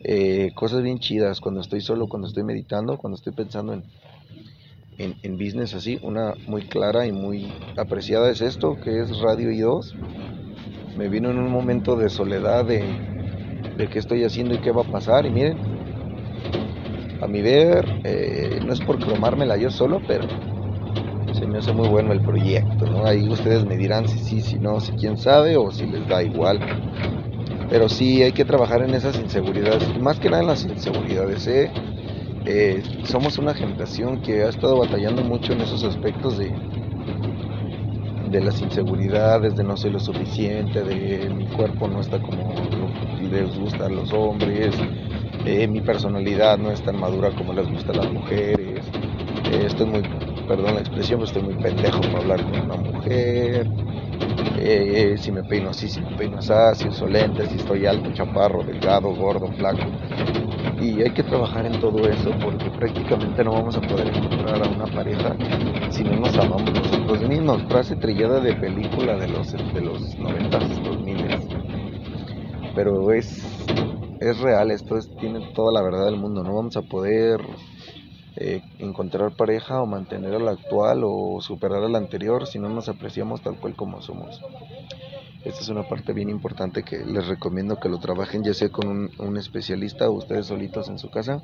[0.03, 3.83] eh, cosas bien chidas cuando estoy solo, cuando estoy meditando, cuando estoy pensando en,
[5.03, 5.99] en, en, business así.
[6.01, 9.95] Una muy clara y muy apreciada es esto, que es Radio I2
[10.97, 12.83] me vino en un momento de soledad de,
[13.77, 15.25] de qué estoy haciendo y qué va a pasar.
[15.25, 15.57] Y miren,
[17.21, 20.27] a mi ver, eh, no es por cromármela yo solo, pero
[21.33, 23.05] se me hace muy bueno el proyecto, ¿no?
[23.05, 26.21] Ahí ustedes me dirán si sí, si no, si quién sabe o si les da
[26.21, 26.59] igual.
[27.69, 31.71] Pero sí hay que trabajar en esas inseguridades, más que nada en las inseguridades, ¿eh?
[32.45, 36.51] Eh, somos una generación que ha estado batallando mucho en esos aspectos de,
[38.29, 42.55] de las inseguridades, de no ser lo suficiente, de mi cuerpo no está como
[43.29, 44.75] les gusta a los hombres,
[45.45, 48.85] eh, mi personalidad no es tan madura como les gusta a las mujeres,
[49.51, 50.01] eh, estoy muy,
[50.47, 53.67] perdón la expresión, pero estoy muy pendejo para hablar con una mujer,
[55.17, 58.63] si me peino así, si me peino así, si uso lentes, si estoy alto, chaparro,
[58.63, 59.85] delgado, gordo, flaco.
[60.79, 64.67] Y hay que trabajar en todo eso porque prácticamente no vamos a poder encontrar a
[64.67, 65.35] una pareja
[65.91, 67.61] si no nos amamos nosotros mismos.
[67.63, 71.25] Frase trillada de película de los, de los 90, 2000.
[72.73, 73.43] Pero es,
[74.19, 76.43] es real, esto es, tiene toda la verdad del mundo.
[76.43, 77.41] No vamos a poder
[78.37, 82.69] eh, encontrar pareja o mantener a la actual o superar a la anterior si no
[82.69, 84.41] nos apreciamos tal cual como somos.
[85.43, 89.09] Esta es una parte bien importante que les recomiendo que lo trabajen ya sea con
[89.17, 91.41] un, especialista o ustedes solitos en su casa.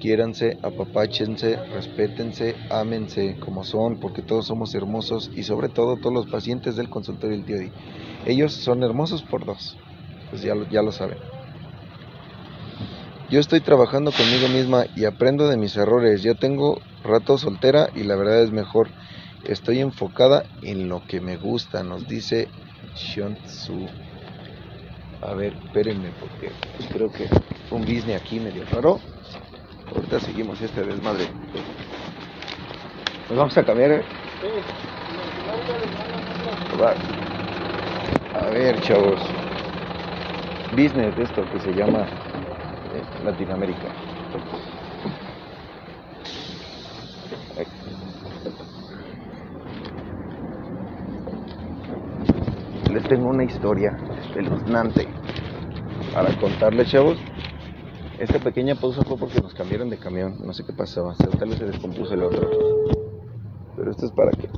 [0.00, 6.26] Quiéranse, apapáchense, respétense, ámense como son, porque todos somos hermosos y sobre todo todos los
[6.26, 7.56] pacientes del consultorio del tío.
[8.26, 9.76] Ellos son hermosos por dos,
[10.30, 11.18] pues ya ya lo saben.
[13.32, 16.22] Yo estoy trabajando conmigo misma y aprendo de mis errores.
[16.22, 18.88] Ya tengo rato soltera y la verdad es mejor.
[19.44, 22.48] Estoy enfocada en lo que me gusta, nos dice
[22.94, 23.88] Shion Tzu.
[25.20, 26.50] A ver, espérenme porque
[26.92, 27.28] creo que
[27.70, 29.00] un business aquí medio raro.
[29.94, 31.26] Ahorita seguimos este desmadre.
[33.28, 33.92] Nos vamos a cambiar.
[33.92, 34.04] ¿eh?
[38.34, 39.20] A ver, chavos.
[40.72, 43.88] Business de esto que se llama eh, Latinoamérica.
[47.58, 47.66] Ay.
[52.92, 55.06] Les tengo una historia espeluznante
[56.14, 57.18] para contarles, chavos.
[58.18, 60.38] Esta pequeña pausa fue porque nos cambiaron de camión.
[60.42, 61.14] No sé qué pasaba.
[61.38, 62.48] Tal vez se descompuso el otro.
[63.76, 64.48] Pero esto es para que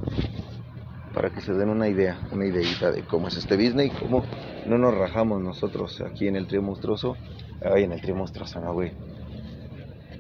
[1.12, 4.22] para que se den una idea, una ideita de cómo es este business y cómo
[4.66, 7.16] no nos rajamos nosotros aquí en el trío monstruoso.
[7.60, 8.92] Ay, en el trío monstruoso, no, güey.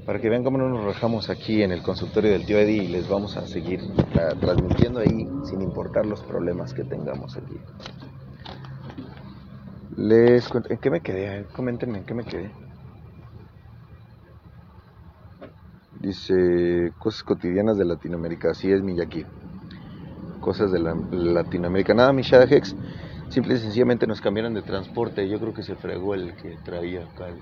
[0.04, 2.88] Para que vean cómo no nos rajamos aquí en el consultorio del tío Eddie y
[2.88, 3.80] les vamos a seguir
[4.16, 7.60] ah, transmitiendo ahí sin importar los problemas que tengamos aquí.
[9.96, 11.46] Les cuento, ¿en qué me quedé?
[11.54, 12.50] Coméntenme, ¿en qué me quedé?
[16.00, 19.24] Dice, cosas cotidianas de Latinoamérica, así es Miyaki.
[20.40, 21.94] Cosas de la, Latinoamérica.
[21.94, 22.74] Nada, mi Hex,
[23.28, 25.28] simple y sencillamente nos cambiaron de transporte.
[25.28, 27.38] Yo creo que se fregó el que traía acá el,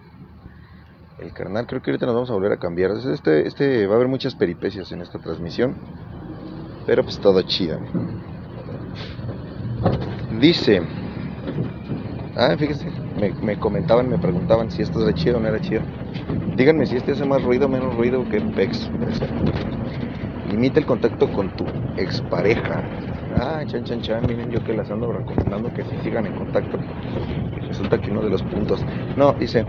[1.25, 1.67] el carnal.
[1.67, 2.93] Creo que ahorita nos vamos a volver a cambiar.
[2.93, 5.75] Este, este va a haber muchas peripecias en esta transmisión.
[6.87, 7.81] Pero pues todo chido.
[10.39, 10.83] Dice,
[12.37, 12.87] ah, fíjense,
[13.19, 15.83] me, me comentaban, me preguntaban si esto era chido o no era chido.
[16.57, 18.91] Díganme si este hace más ruido o menos ruido que PEX.
[20.51, 21.65] Limita el contacto con tu
[21.97, 22.83] expareja.
[23.39, 24.23] Ah, chan, chan, chan.
[24.29, 26.79] Miren, yo que las ando recomendando que si sigan en contacto.
[27.67, 28.85] Resulta que uno de los puntos.
[29.17, 29.65] No, dice.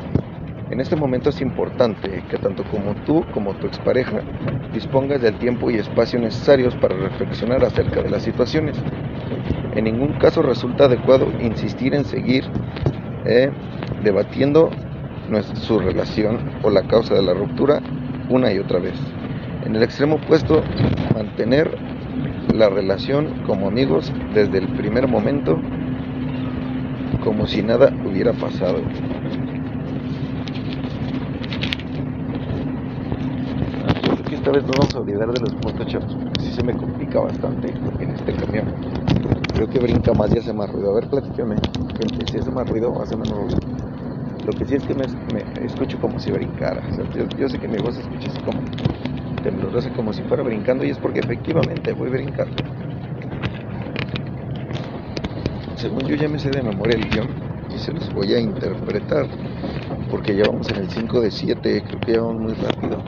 [0.70, 4.22] En este momento es importante que tanto como tú como tu expareja
[4.74, 8.76] dispongas del tiempo y espacio necesarios para reflexionar acerca de las situaciones.
[9.76, 12.46] En ningún caso resulta adecuado insistir en seguir
[13.26, 13.50] eh,
[14.04, 14.70] debatiendo
[15.54, 17.82] su relación o la causa de la ruptura
[18.30, 19.00] una y otra vez.
[19.66, 20.62] En el extremo opuesto,
[21.14, 21.76] mantener
[22.54, 25.60] la relación como amigos desde el primer momento,
[27.24, 28.80] como si nada hubiera pasado.
[34.02, 36.74] Creo que esta vez no vamos a olvidar de los puntos chavos, sí se me
[36.74, 39.03] complica bastante en este camión.
[39.54, 40.92] Creo que brinca más y hace más ruido.
[40.92, 41.56] A ver, platícame,
[42.30, 43.58] si hace más ruido hace menos ruido.
[44.46, 45.06] Lo que sí es que me,
[45.66, 46.82] escucho como si brincara.
[47.38, 48.62] yo, sé que mi voz se escucha así como
[49.42, 52.48] temblorosa, como si fuera brincando, y es porque efectivamente voy a brincar.
[55.76, 57.28] Según yo ya me sé de memoria el guion
[57.74, 59.28] y se los voy a interpretar,
[60.10, 63.04] porque ya vamos en el 5 de 7, creo que ya vamos muy rápido.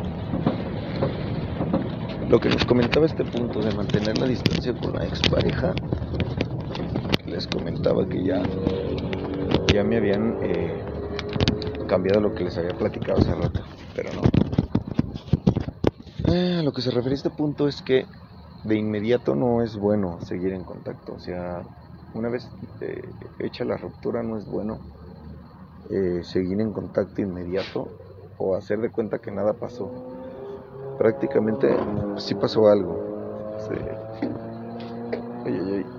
[2.30, 5.74] Lo que nos comentaba este punto de mantener la distancia con la expareja,
[7.36, 8.42] les comentaba que ya,
[9.74, 10.86] ya me habían eh,
[11.86, 13.62] cambiado lo que les había platicado hace rato,
[13.94, 14.22] pero no.
[16.34, 18.06] Eh, lo que se refiere a este punto es que
[18.64, 21.16] de inmediato no es bueno seguir en contacto.
[21.16, 21.64] O sea,
[22.14, 24.80] una vez eh, hecha la ruptura no es bueno
[25.90, 27.90] eh, seguir en contacto inmediato
[28.38, 29.92] o hacer de cuenta que nada pasó.
[30.98, 31.68] Prácticamente
[32.16, 33.58] sí pasó algo.
[35.46, 35.95] Ay, ay, ay.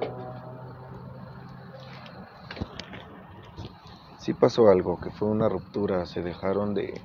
[4.26, 7.00] Sí pasó algo, que fue una ruptura, se dejaron de,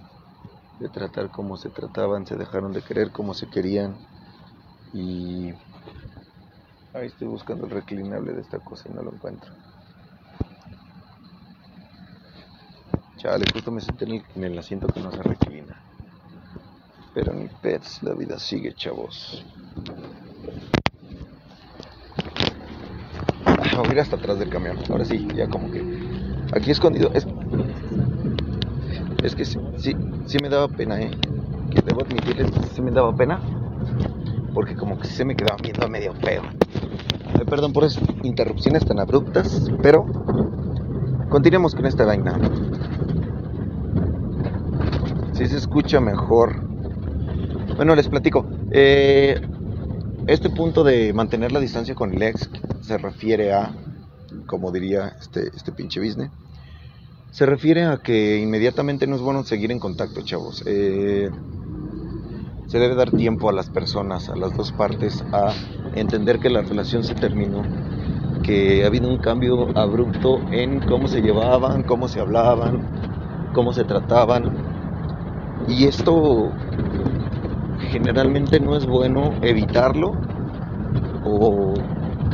[0.91, 3.95] tratar como se trataban, se dejaron de querer como se querían
[4.91, 5.51] y
[6.93, 9.51] ahí estoy buscando el reclinable de esta cosa y no lo encuentro.
[13.17, 15.79] Chale, justo me senté en el, asiento que no se reclina.
[17.13, 19.45] Pero ni pets, la vida sigue, chavos.
[23.87, 24.79] Voy a hasta atrás del camión.
[24.89, 26.10] Ahora sí, ya como que
[26.53, 27.11] aquí escondido.
[27.13, 27.27] Es,
[29.23, 29.59] es que sí,
[30.25, 31.11] sí, me daba pena, ¿eh?
[31.69, 33.39] Que debo admitirles que sí me daba pena.
[34.53, 36.43] Porque como que se me quedaba viendo medio feo.
[37.49, 40.05] perdón por esas interrupciones tan abruptas, pero
[41.29, 42.37] continuemos con esta vaina.
[45.33, 46.61] Si se escucha mejor.
[47.77, 48.45] Bueno, les platico.
[48.71, 49.41] Eh,
[50.27, 52.49] este punto de mantener la distancia con el ex
[52.81, 53.73] se refiere a
[54.45, 56.29] como diría este, este pinche business,
[57.31, 60.63] se refiere a que inmediatamente no es bueno seguir en contacto, chavos.
[60.65, 61.29] Eh,
[62.67, 65.53] se debe dar tiempo a las personas, a las dos partes, a
[65.95, 67.63] entender que la relación se terminó,
[68.43, 72.81] que ha habido un cambio abrupto en cómo se llevaban, cómo se hablaban,
[73.53, 74.51] cómo se trataban.
[75.67, 76.51] Y esto
[77.91, 80.11] generalmente no es bueno evitarlo
[81.23, 81.73] o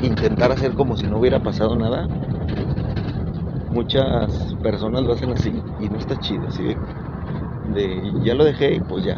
[0.01, 2.07] intentar hacer como si no hubiera pasado nada,
[3.77, 6.77] muchas personas lo hacen así y no está chido, ¿sí?
[7.63, 9.17] de ya lo dejé y pues ya,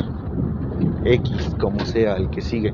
[1.04, 2.74] X, como sea, el que sigue.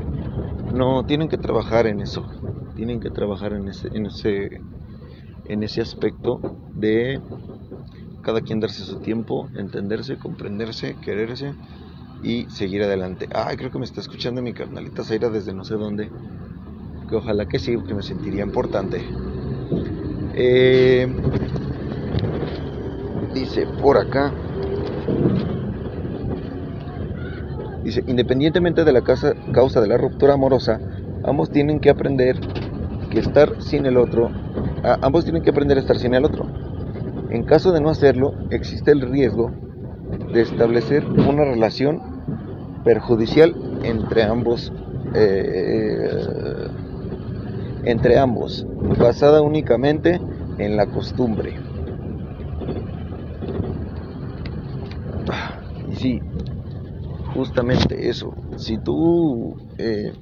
[0.71, 2.27] No, tienen que trabajar en eso,
[2.75, 4.49] tienen que trabajar en ese, en ese,
[5.45, 7.21] en ese aspecto de
[8.21, 11.55] cada quien darse su tiempo, entenderse, comprenderse, quererse
[12.19, 13.27] y seguir adelante.
[13.33, 16.13] Ay, creo que me está escuchando mi carnalita Zaira desde no sé dónde.
[17.07, 19.05] Que ojalá que sí, que me sentiría importante.
[20.33, 21.07] Eh,
[23.35, 24.31] dice por acá.
[27.83, 30.79] Dice, independientemente de la causa de la ruptura amorosa,
[31.23, 32.39] ambos tienen que aprender
[33.11, 34.31] que estar sin el otro,
[35.01, 36.47] ambos tienen que aprender a estar sin el otro.
[37.29, 39.51] En caso de no hacerlo, existe el riesgo
[40.33, 42.01] de establecer una relación
[42.83, 44.73] perjudicial entre ambos,
[45.13, 46.67] eh,
[47.83, 48.65] entre ambos,
[48.97, 50.19] basada únicamente
[50.57, 51.59] en la costumbre.
[55.84, 56.21] Y sí,
[57.33, 58.33] justamente eso.
[58.57, 60.13] Si tú eh,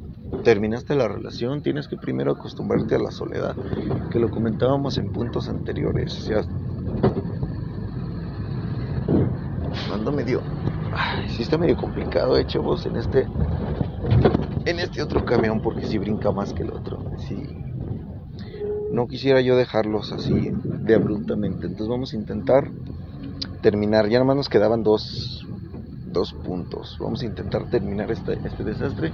[0.44, 3.56] terminaste la relación, tienes que primero acostumbrarte a la soledad,
[4.10, 6.18] que lo comentábamos en puntos anteriores.
[6.18, 6.42] O sea,
[9.94, 10.42] ando medio,
[10.94, 13.28] ay, sí está medio complicado, eh, vos en este,
[14.66, 17.04] en este otro camión, porque si brinca más que el otro.
[17.18, 17.48] Sí.
[18.92, 21.66] No quisiera yo dejarlos así de abruptamente.
[21.66, 22.70] Entonces vamos a intentar
[23.62, 24.08] terminar.
[24.08, 25.48] Ya nomás nos quedaban dos
[26.14, 26.98] dos puntos.
[27.00, 29.12] Vamos a intentar terminar este, este desastre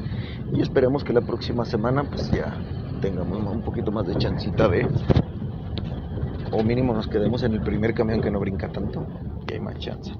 [0.53, 2.55] y esperemos que la próxima semana pues ya
[3.01, 4.87] tengamos un poquito más de chancita de
[6.51, 9.05] o mínimo nos quedemos en el primer camión que no brinca tanto
[9.47, 10.11] y hay más chance.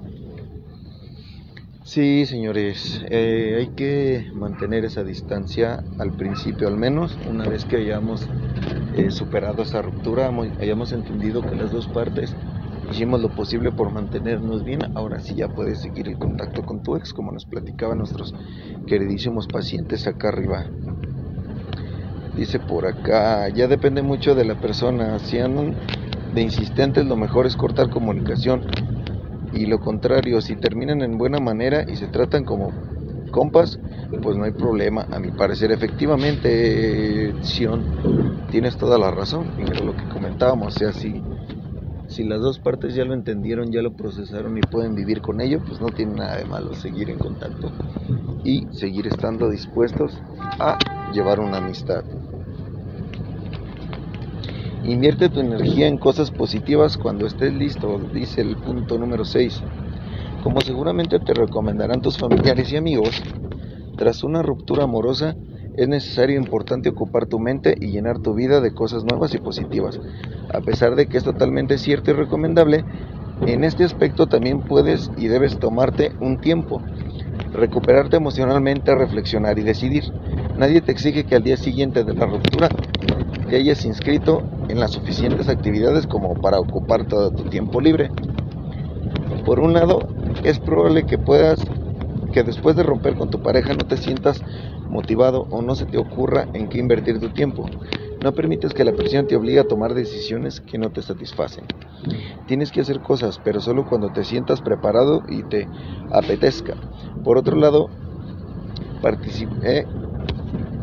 [1.84, 7.78] Sí, señores, eh, hay que mantener esa distancia al principio, al menos una vez que
[7.78, 8.28] hayamos
[8.96, 12.36] eh, superado esa ruptura, hayamos entendido que las dos partes
[12.92, 14.80] Hicimos lo posible por mantenernos bien.
[14.96, 18.34] Ahora sí ya puedes seguir el contacto con tu ex, como nos platicaban nuestros
[18.88, 20.66] queridísimos pacientes acá arriba.
[22.36, 25.20] Dice por acá, ya depende mucho de la persona.
[25.20, 25.76] Si andan
[26.34, 28.62] de insistentes, lo mejor es cortar comunicación.
[29.54, 32.72] Y lo contrario, si terminan en buena manera y se tratan como
[33.32, 33.80] compas,
[34.22, 35.06] pues no hay problema.
[35.12, 39.54] A mi parecer, efectivamente, Sion, tienes toda la razón.
[39.56, 41.22] Fíjate lo que comentábamos, sea, si
[42.10, 45.62] si las dos partes ya lo entendieron, ya lo procesaron y pueden vivir con ello,
[45.66, 47.72] pues no tiene nada de malo seguir en contacto
[48.43, 50.20] y seguir estando dispuestos
[50.60, 50.78] a
[51.14, 52.03] llevar una amistad.
[54.84, 59.62] Invierte tu energía en cosas positivas cuando estés listo, dice el punto número 6.
[60.41, 63.22] Como seguramente te recomendarán tus familiares y amigos,
[63.97, 65.36] tras una ruptura amorosa,
[65.80, 69.38] es necesario e importante ocupar tu mente y llenar tu vida de cosas nuevas y
[69.38, 69.98] positivas.
[70.54, 72.84] A pesar de que es totalmente cierto y recomendable,
[73.48, 76.82] en este aspecto también puedes y debes tomarte un tiempo,
[77.54, 80.04] recuperarte emocionalmente, reflexionar y decidir.
[80.58, 82.68] Nadie te exige que al día siguiente de la ruptura
[83.50, 88.12] te hayas inscrito en las suficientes actividades como para ocupar todo tu tiempo libre.
[89.46, 90.00] Por un lado,
[90.44, 91.66] es probable que puedas
[92.32, 94.42] que después de romper con tu pareja no te sientas
[94.88, 97.70] motivado o no se te ocurra en qué invertir tu tiempo.
[98.24, 101.66] No permites que la presión te obligue a tomar decisiones que no te satisfacen.
[102.48, 105.68] Tienes que hacer cosas, pero solo cuando te sientas preparado y te
[106.12, 106.76] apetezca.
[107.24, 107.90] Por otro lado,
[109.64, 109.86] eh,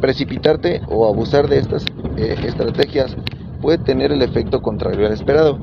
[0.00, 1.84] precipitarte o abusar de estas
[2.16, 3.14] eh, estrategias
[3.60, 5.58] puede tener el efecto contrario al esperado,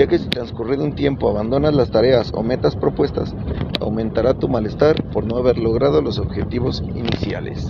[0.00, 3.34] ya que si transcurrido un tiempo abandonas las tareas o metas propuestas,
[3.80, 7.68] aumentará tu malestar por no haber logrado los objetivos iniciales.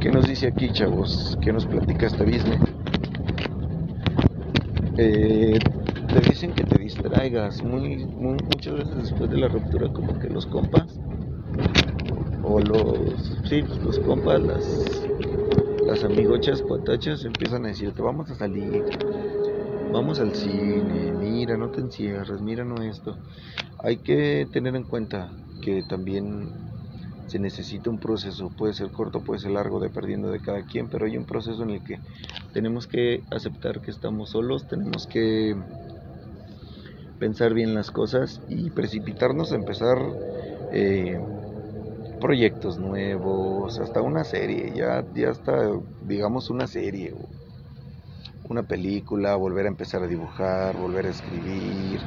[0.00, 1.38] ¿Qué nos dice aquí, chavos?
[1.40, 2.60] ¿Qué nos platica esta business?
[4.96, 5.60] Eh,
[6.08, 10.44] te dicen que te distraigas muy, muchas veces después de la ruptura como que los
[10.46, 10.98] compas
[12.42, 15.06] o los sí los compas las
[15.86, 18.84] las amigochas patachas empiezan a decirte vamos a salir
[19.88, 23.20] vamos al cine mira no te encierres mira no esto.
[23.78, 26.54] Hay que tener en cuenta que también
[27.26, 31.06] se necesita un proceso, puede ser corto, puede ser largo, dependiendo de cada quien, pero
[31.06, 32.00] hay un proceso en el que
[32.52, 35.56] tenemos que aceptar que estamos solos, tenemos que
[37.18, 39.98] pensar bien las cosas y precipitarnos a empezar
[40.70, 41.18] eh,
[42.20, 45.70] proyectos nuevos, hasta una serie, ya, ya hasta
[46.00, 47.14] digamos una serie
[48.48, 52.00] una película, volver a empezar a dibujar, volver a escribir,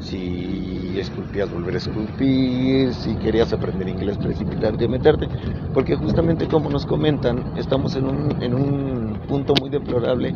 [0.00, 5.28] si esculpías volver a esculpir, si querías aprender inglés precipitarte meterte,
[5.74, 10.34] porque justamente como nos comentan, estamos en un, en un punto muy deplorable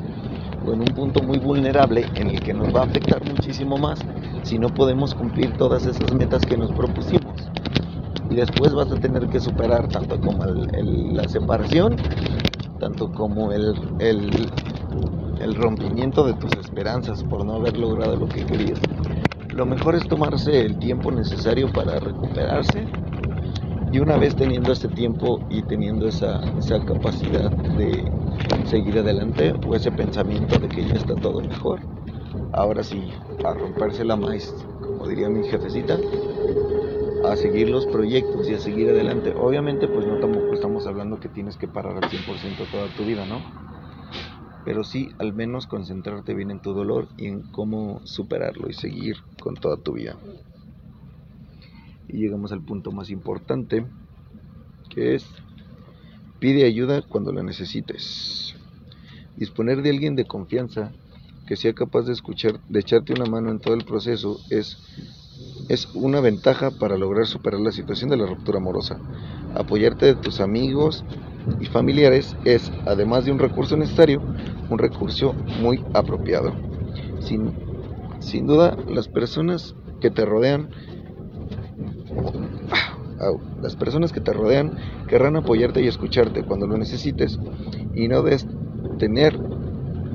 [0.67, 4.01] o en un punto muy vulnerable en el que nos va a afectar muchísimo más
[4.43, 7.51] si no podemos cumplir todas esas metas que nos propusimos.
[8.31, 11.97] Y después vas a tener que superar tanto como la separación,
[12.79, 14.31] tanto como el, el
[15.55, 18.81] rompimiento de tus esperanzas por no haber logrado lo que querías.
[19.55, 22.87] Lo mejor es tomarse el tiempo necesario para recuperarse
[23.93, 28.05] y una vez teniendo ese tiempo y teniendo esa, esa capacidad de
[28.67, 31.81] seguir adelante o ese pensamiento de que ya está todo mejor,
[32.53, 33.11] ahora sí,
[33.45, 35.99] a romperse la maíz, como diría mi jefecita,
[37.25, 39.35] a seguir los proyectos y a seguir adelante.
[39.37, 40.19] Obviamente, pues no
[40.55, 43.70] estamos hablando que tienes que parar al 100% toda tu vida, ¿no?
[44.65, 49.17] Pero sí, al menos concentrarte bien en tu dolor y en cómo superarlo y seguir
[49.41, 50.19] con toda tu vida.
[52.09, 53.87] Y llegamos al punto más importante,
[54.89, 55.27] que es
[56.41, 58.55] pide ayuda cuando la necesites.
[59.37, 60.93] Disponer de alguien de confianza
[61.47, 64.79] que sea capaz de escuchar, de echarte una mano en todo el proceso es
[65.69, 68.99] es una ventaja para lograr superar la situación de la ruptura amorosa.
[69.55, 71.05] Apoyarte de tus amigos
[71.61, 74.21] y familiares es, además de un recurso necesario,
[74.69, 76.53] un recurso muy apropiado.
[77.21, 77.53] Sin,
[78.19, 80.71] sin duda, las personas que te rodean
[83.63, 84.73] las personas que te rodean
[85.07, 87.39] querrán apoyarte y escucharte cuando lo necesites
[87.95, 88.47] y no des
[88.99, 89.39] tener,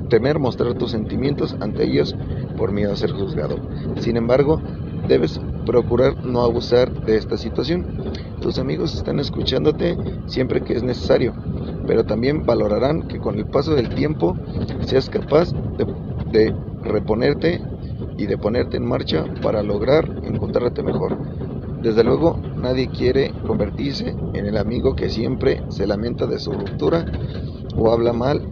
[0.08, 2.16] temer mostrar tus sentimientos ante ellos
[2.56, 3.58] por miedo a ser juzgado.
[4.00, 4.60] Sin embargo,
[5.06, 7.86] debes procurar no abusar de esta situación.
[8.40, 9.96] Tus amigos están escuchándote
[10.26, 11.34] siempre que es necesario,
[11.86, 14.36] pero también valorarán que con el paso del tiempo
[14.80, 15.52] seas capaz
[16.32, 17.60] de, reponerte
[18.18, 21.16] y de ponerte en marcha para lograr encontrarte mejor.
[21.82, 27.04] Desde luego, nadie quiere convertirse en el amigo que siempre se lamenta de su ruptura
[27.76, 28.42] o habla mal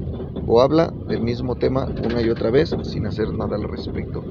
[0.47, 4.23] o habla del mismo tema una y otra vez sin hacer nada al respecto.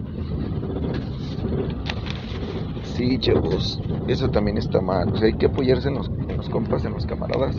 [2.95, 5.11] Sí, chavos, eso también está mal.
[5.21, 6.09] hay que apoyarse en los,
[6.49, 7.55] compas, en los camaradas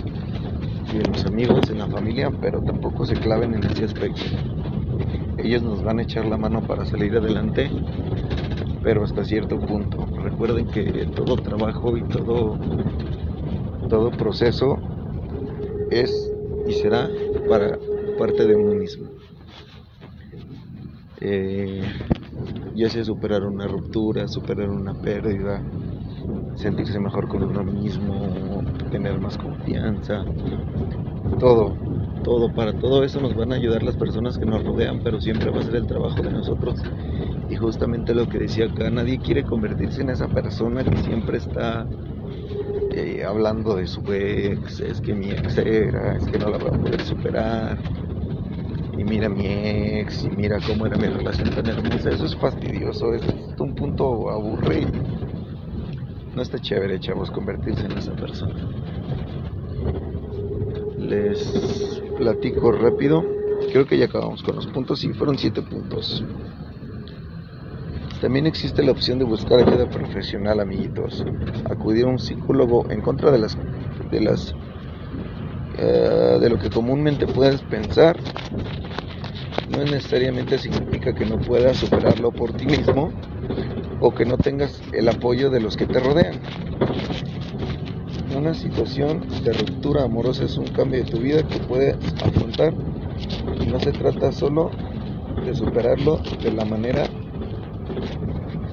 [0.92, 4.22] y en los amigos, en la familia, pero tampoco se claven en ese aspecto.
[5.38, 7.70] Ellos nos van a echar la mano para salir adelante
[8.84, 10.06] pero hasta cierto punto.
[10.22, 12.58] Recuerden que todo trabajo y todo,
[13.88, 14.78] todo proceso
[15.90, 16.30] es
[16.68, 17.08] y será
[17.48, 17.78] para
[18.18, 19.08] parte de uno mismo.
[21.20, 21.82] Eh,
[22.74, 25.64] ya sea superar una ruptura, superar una pérdida,
[26.56, 30.28] sentirse mejor con uno mismo, tener más confianza,
[31.38, 31.78] todo,
[32.22, 35.50] todo, para todo eso nos van a ayudar las personas que nos rodean, pero siempre
[35.50, 36.86] va a ser el trabajo de nosotros
[37.48, 41.88] y justamente lo que decía acá, nadie quiere convertirse en esa persona que siempre está
[42.90, 46.70] eh, hablando de su ex, es que mi ex era, es que no la voy
[46.70, 47.78] a poder superar.
[48.96, 52.10] Y mira mi ex, y mira cómo era mi relación tan hermosa.
[52.10, 53.22] Eso es fastidioso, es
[53.58, 54.90] un punto aburrido.
[56.34, 58.54] No está chévere, chavos, convertirse en esa persona.
[60.98, 63.24] Les platico rápido.
[63.72, 66.24] Creo que ya acabamos con los puntos y fueron siete puntos.
[68.20, 71.24] También existe la opción de buscar ayuda profesional, amiguitos.
[71.68, 73.58] Acudir a un psicólogo en contra de las
[74.10, 74.54] de las
[75.76, 78.16] eh, de lo que comúnmente puedes pensar
[79.76, 83.10] no necesariamente significa que no puedas superarlo por ti mismo
[84.00, 86.40] o que no tengas el apoyo de los que te rodean.
[88.36, 92.74] Una situación de ruptura amorosa es un cambio de tu vida que puedes afrontar
[93.60, 94.70] y no se trata solo
[95.44, 97.06] de superarlo de la manera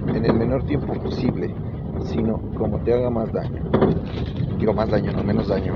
[0.08, 1.54] en el menor tiempo posible,
[2.06, 3.64] sino como te haga más daño.
[4.58, 5.74] Digo más daño, no menos daño.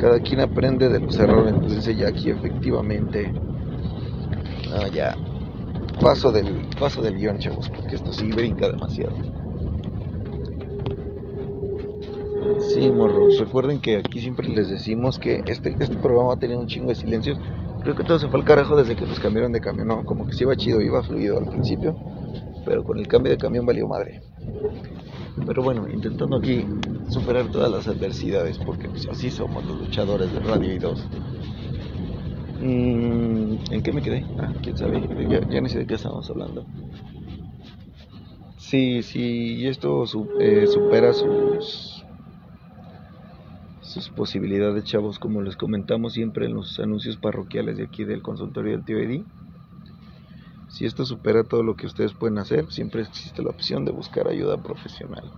[0.00, 3.32] Cada quien aprende de los errores, entonces ya aquí efectivamente,
[4.72, 5.16] ah, ya,
[6.00, 9.16] paso del, paso del guion, chavos, porque esto sí brinca demasiado.
[12.60, 16.56] Sí, morros, recuerden que aquí siempre les decimos que este, este programa va a tener
[16.56, 17.38] un chingo de silencios
[17.82, 19.88] Creo que todo se fue al carajo desde que nos cambiaron de camión.
[19.88, 21.96] No, como que sí iba chido, iba fluido al principio,
[22.64, 24.20] pero con el cambio de camión valió madre.
[25.46, 26.66] Pero bueno, intentando aquí
[27.10, 31.06] superar todas las adversidades, porque pues, así somos los luchadores de Radio y 2.
[32.60, 34.24] Mm, ¿En qué me quedé?
[34.38, 36.66] Ah, quién sabe, ya, ya, sé de qué estamos hablando.
[38.56, 40.04] Sí, sí, esto
[40.40, 42.04] eh, supera sus
[43.80, 48.72] sus posibilidades, chavos, como les comentamos siempre en los anuncios parroquiales de aquí del consultorio
[48.72, 49.24] del tío Eddie.
[50.68, 54.28] Si esto supera todo lo que ustedes pueden hacer, siempre existe la opción de buscar
[54.28, 55.32] ayuda profesional.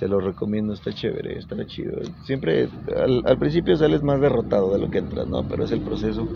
[0.00, 2.00] Se lo recomiendo, está chévere, está chido.
[2.24, 5.46] Siempre al, principio sales más derrotado de lo que entras, ¿no?
[5.46, 6.26] Pero es el proceso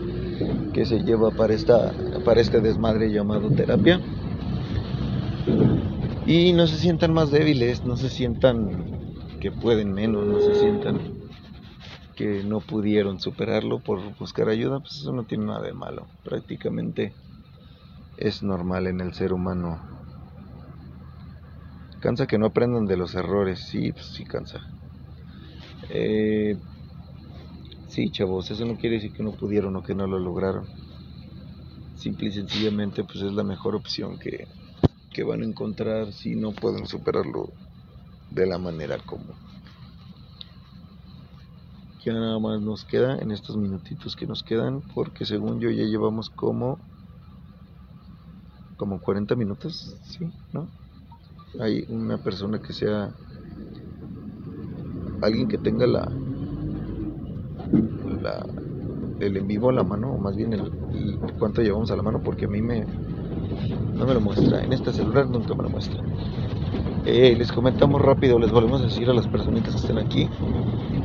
[0.71, 1.91] que se lleva para, esta,
[2.23, 3.99] para este desmadre llamado terapia.
[6.27, 8.69] Y no se sientan más débiles, no se sientan
[9.39, 10.99] que pueden menos, no se sientan
[12.15, 16.05] que no pudieron superarlo por buscar ayuda, pues eso no tiene nada de malo.
[16.23, 17.13] Prácticamente
[18.17, 19.94] es normal en el ser humano.
[22.05, 24.61] Cansa que no aprendan de los errores, sí, pues sí cansa.
[25.89, 26.55] Eh,
[27.87, 30.69] sí, chavos, eso no quiere decir que no pudieron o que no lo lograron.
[31.95, 34.47] Simple y sencillamente, pues es la mejor opción que,
[35.09, 37.53] que van a encontrar si no pueden superarlo
[38.29, 39.35] de la manera como.
[42.05, 45.85] Ya nada más nos queda en estos minutitos que nos quedan, porque según yo ya
[45.85, 46.85] llevamos como
[48.77, 50.31] como 40 minutos, ¿sí?
[50.51, 50.69] ¿No?
[51.59, 53.13] Hay una persona que sea
[55.21, 56.11] alguien que tenga la,
[59.19, 60.71] el en vivo a la mano, o más bien el,
[61.39, 62.85] cuánto llevamos a la mano, porque a mí me
[63.93, 64.63] no me lo muestra.
[64.63, 66.03] En este celular nunca me lo muestra.
[67.05, 70.27] Eh, les comentamos rápido, les volvemos a decir a las personitas que estén aquí,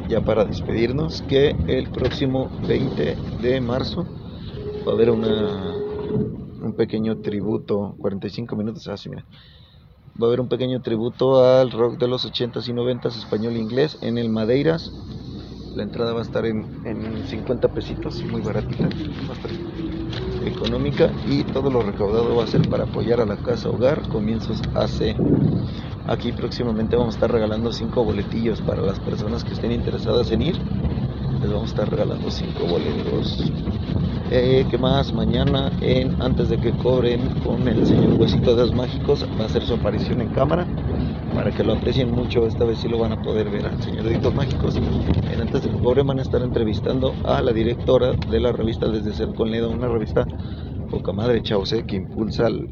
[0.08, 4.06] ya para despedirnos, que el próximo 20 de marzo
[4.86, 5.76] va a haber una
[6.62, 9.26] un pequeño tributo, 45 minutos, así ah, mira.
[10.20, 13.58] Va a haber un pequeño tributo al rock de los 80s y 90s español e
[13.58, 14.92] inglés en el Madeiras.
[15.74, 18.86] La entrada va a estar en, en 50 pesitos, muy baratita,
[20.44, 24.60] económica y todo lo recaudado va a ser para apoyar a la casa hogar Comienzos
[24.74, 25.16] AC.
[26.06, 30.42] Aquí próximamente vamos a estar regalando 5 boletillos para las personas que estén interesadas en
[30.42, 30.56] ir.
[31.40, 33.50] Les vamos a estar regalando 5 boletos
[34.30, 35.12] eh, ¿Qué más?
[35.12, 39.46] Mañana, en Antes de que cobren con el señor Huesito de los Mágicos, va a
[39.46, 40.68] hacer su aparición en cámara
[41.34, 42.46] para que lo aprecien mucho.
[42.46, 44.76] Esta vez sí lo van a poder ver al señor Huesitos Mágicos.
[44.76, 48.88] En Antes de que cobren van a estar entrevistando a la directora de la revista
[48.88, 50.24] Desde Ser con Ledo, una revista
[50.90, 52.68] poca madre, chavos, que impulsa al,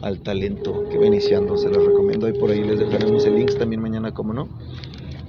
[0.00, 1.58] al, talento que va iniciando.
[1.58, 2.26] Se los recomiendo.
[2.26, 4.48] Ahí por ahí les dejaremos el link también mañana, como no.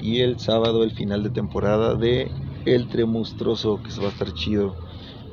[0.08, 2.32] Y el sábado, el final de temporada de
[2.64, 4.74] el tremustroso que se va a estar chido.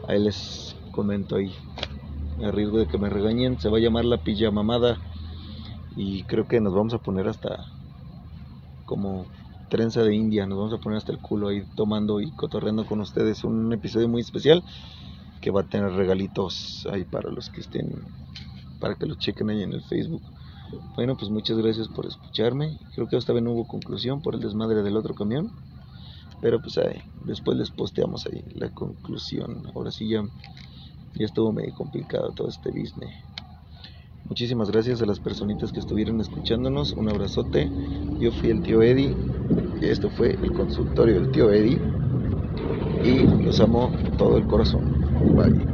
[0.09, 1.55] Ahí les comento ahí.
[2.43, 4.99] A riesgo de que me regañen, se va a llamar la pijamamada.
[5.95, 7.67] Y creo que nos vamos a poner hasta
[8.85, 9.27] como
[9.69, 10.45] trenza de India.
[10.45, 13.45] Nos vamos a poner hasta el culo ahí tomando y cotorreando con ustedes.
[13.45, 14.65] Un episodio muy especial
[15.41, 17.93] que va a tener regalitos ahí para los que estén,
[18.81, 20.23] para que lo chequen ahí en el Facebook.
[20.95, 22.79] Bueno, pues muchas gracias por escucharme.
[22.95, 25.51] Creo que esta vez no hubo conclusión por el desmadre del otro camión.
[26.41, 29.63] Pero pues ahí, después les posteamos ahí la conclusión.
[29.75, 30.23] Ahora sí ya,
[31.15, 33.15] ya estuvo medio complicado todo este business.
[34.29, 36.93] Muchísimas gracias a las personitas que estuvieron escuchándonos.
[36.93, 37.71] Un abrazote.
[38.19, 39.15] Yo fui el tío Eddie.
[39.83, 41.79] Esto fue el consultorio del tío Eddie.
[43.05, 44.95] Y los amo todo el corazón.
[45.35, 45.74] Bye.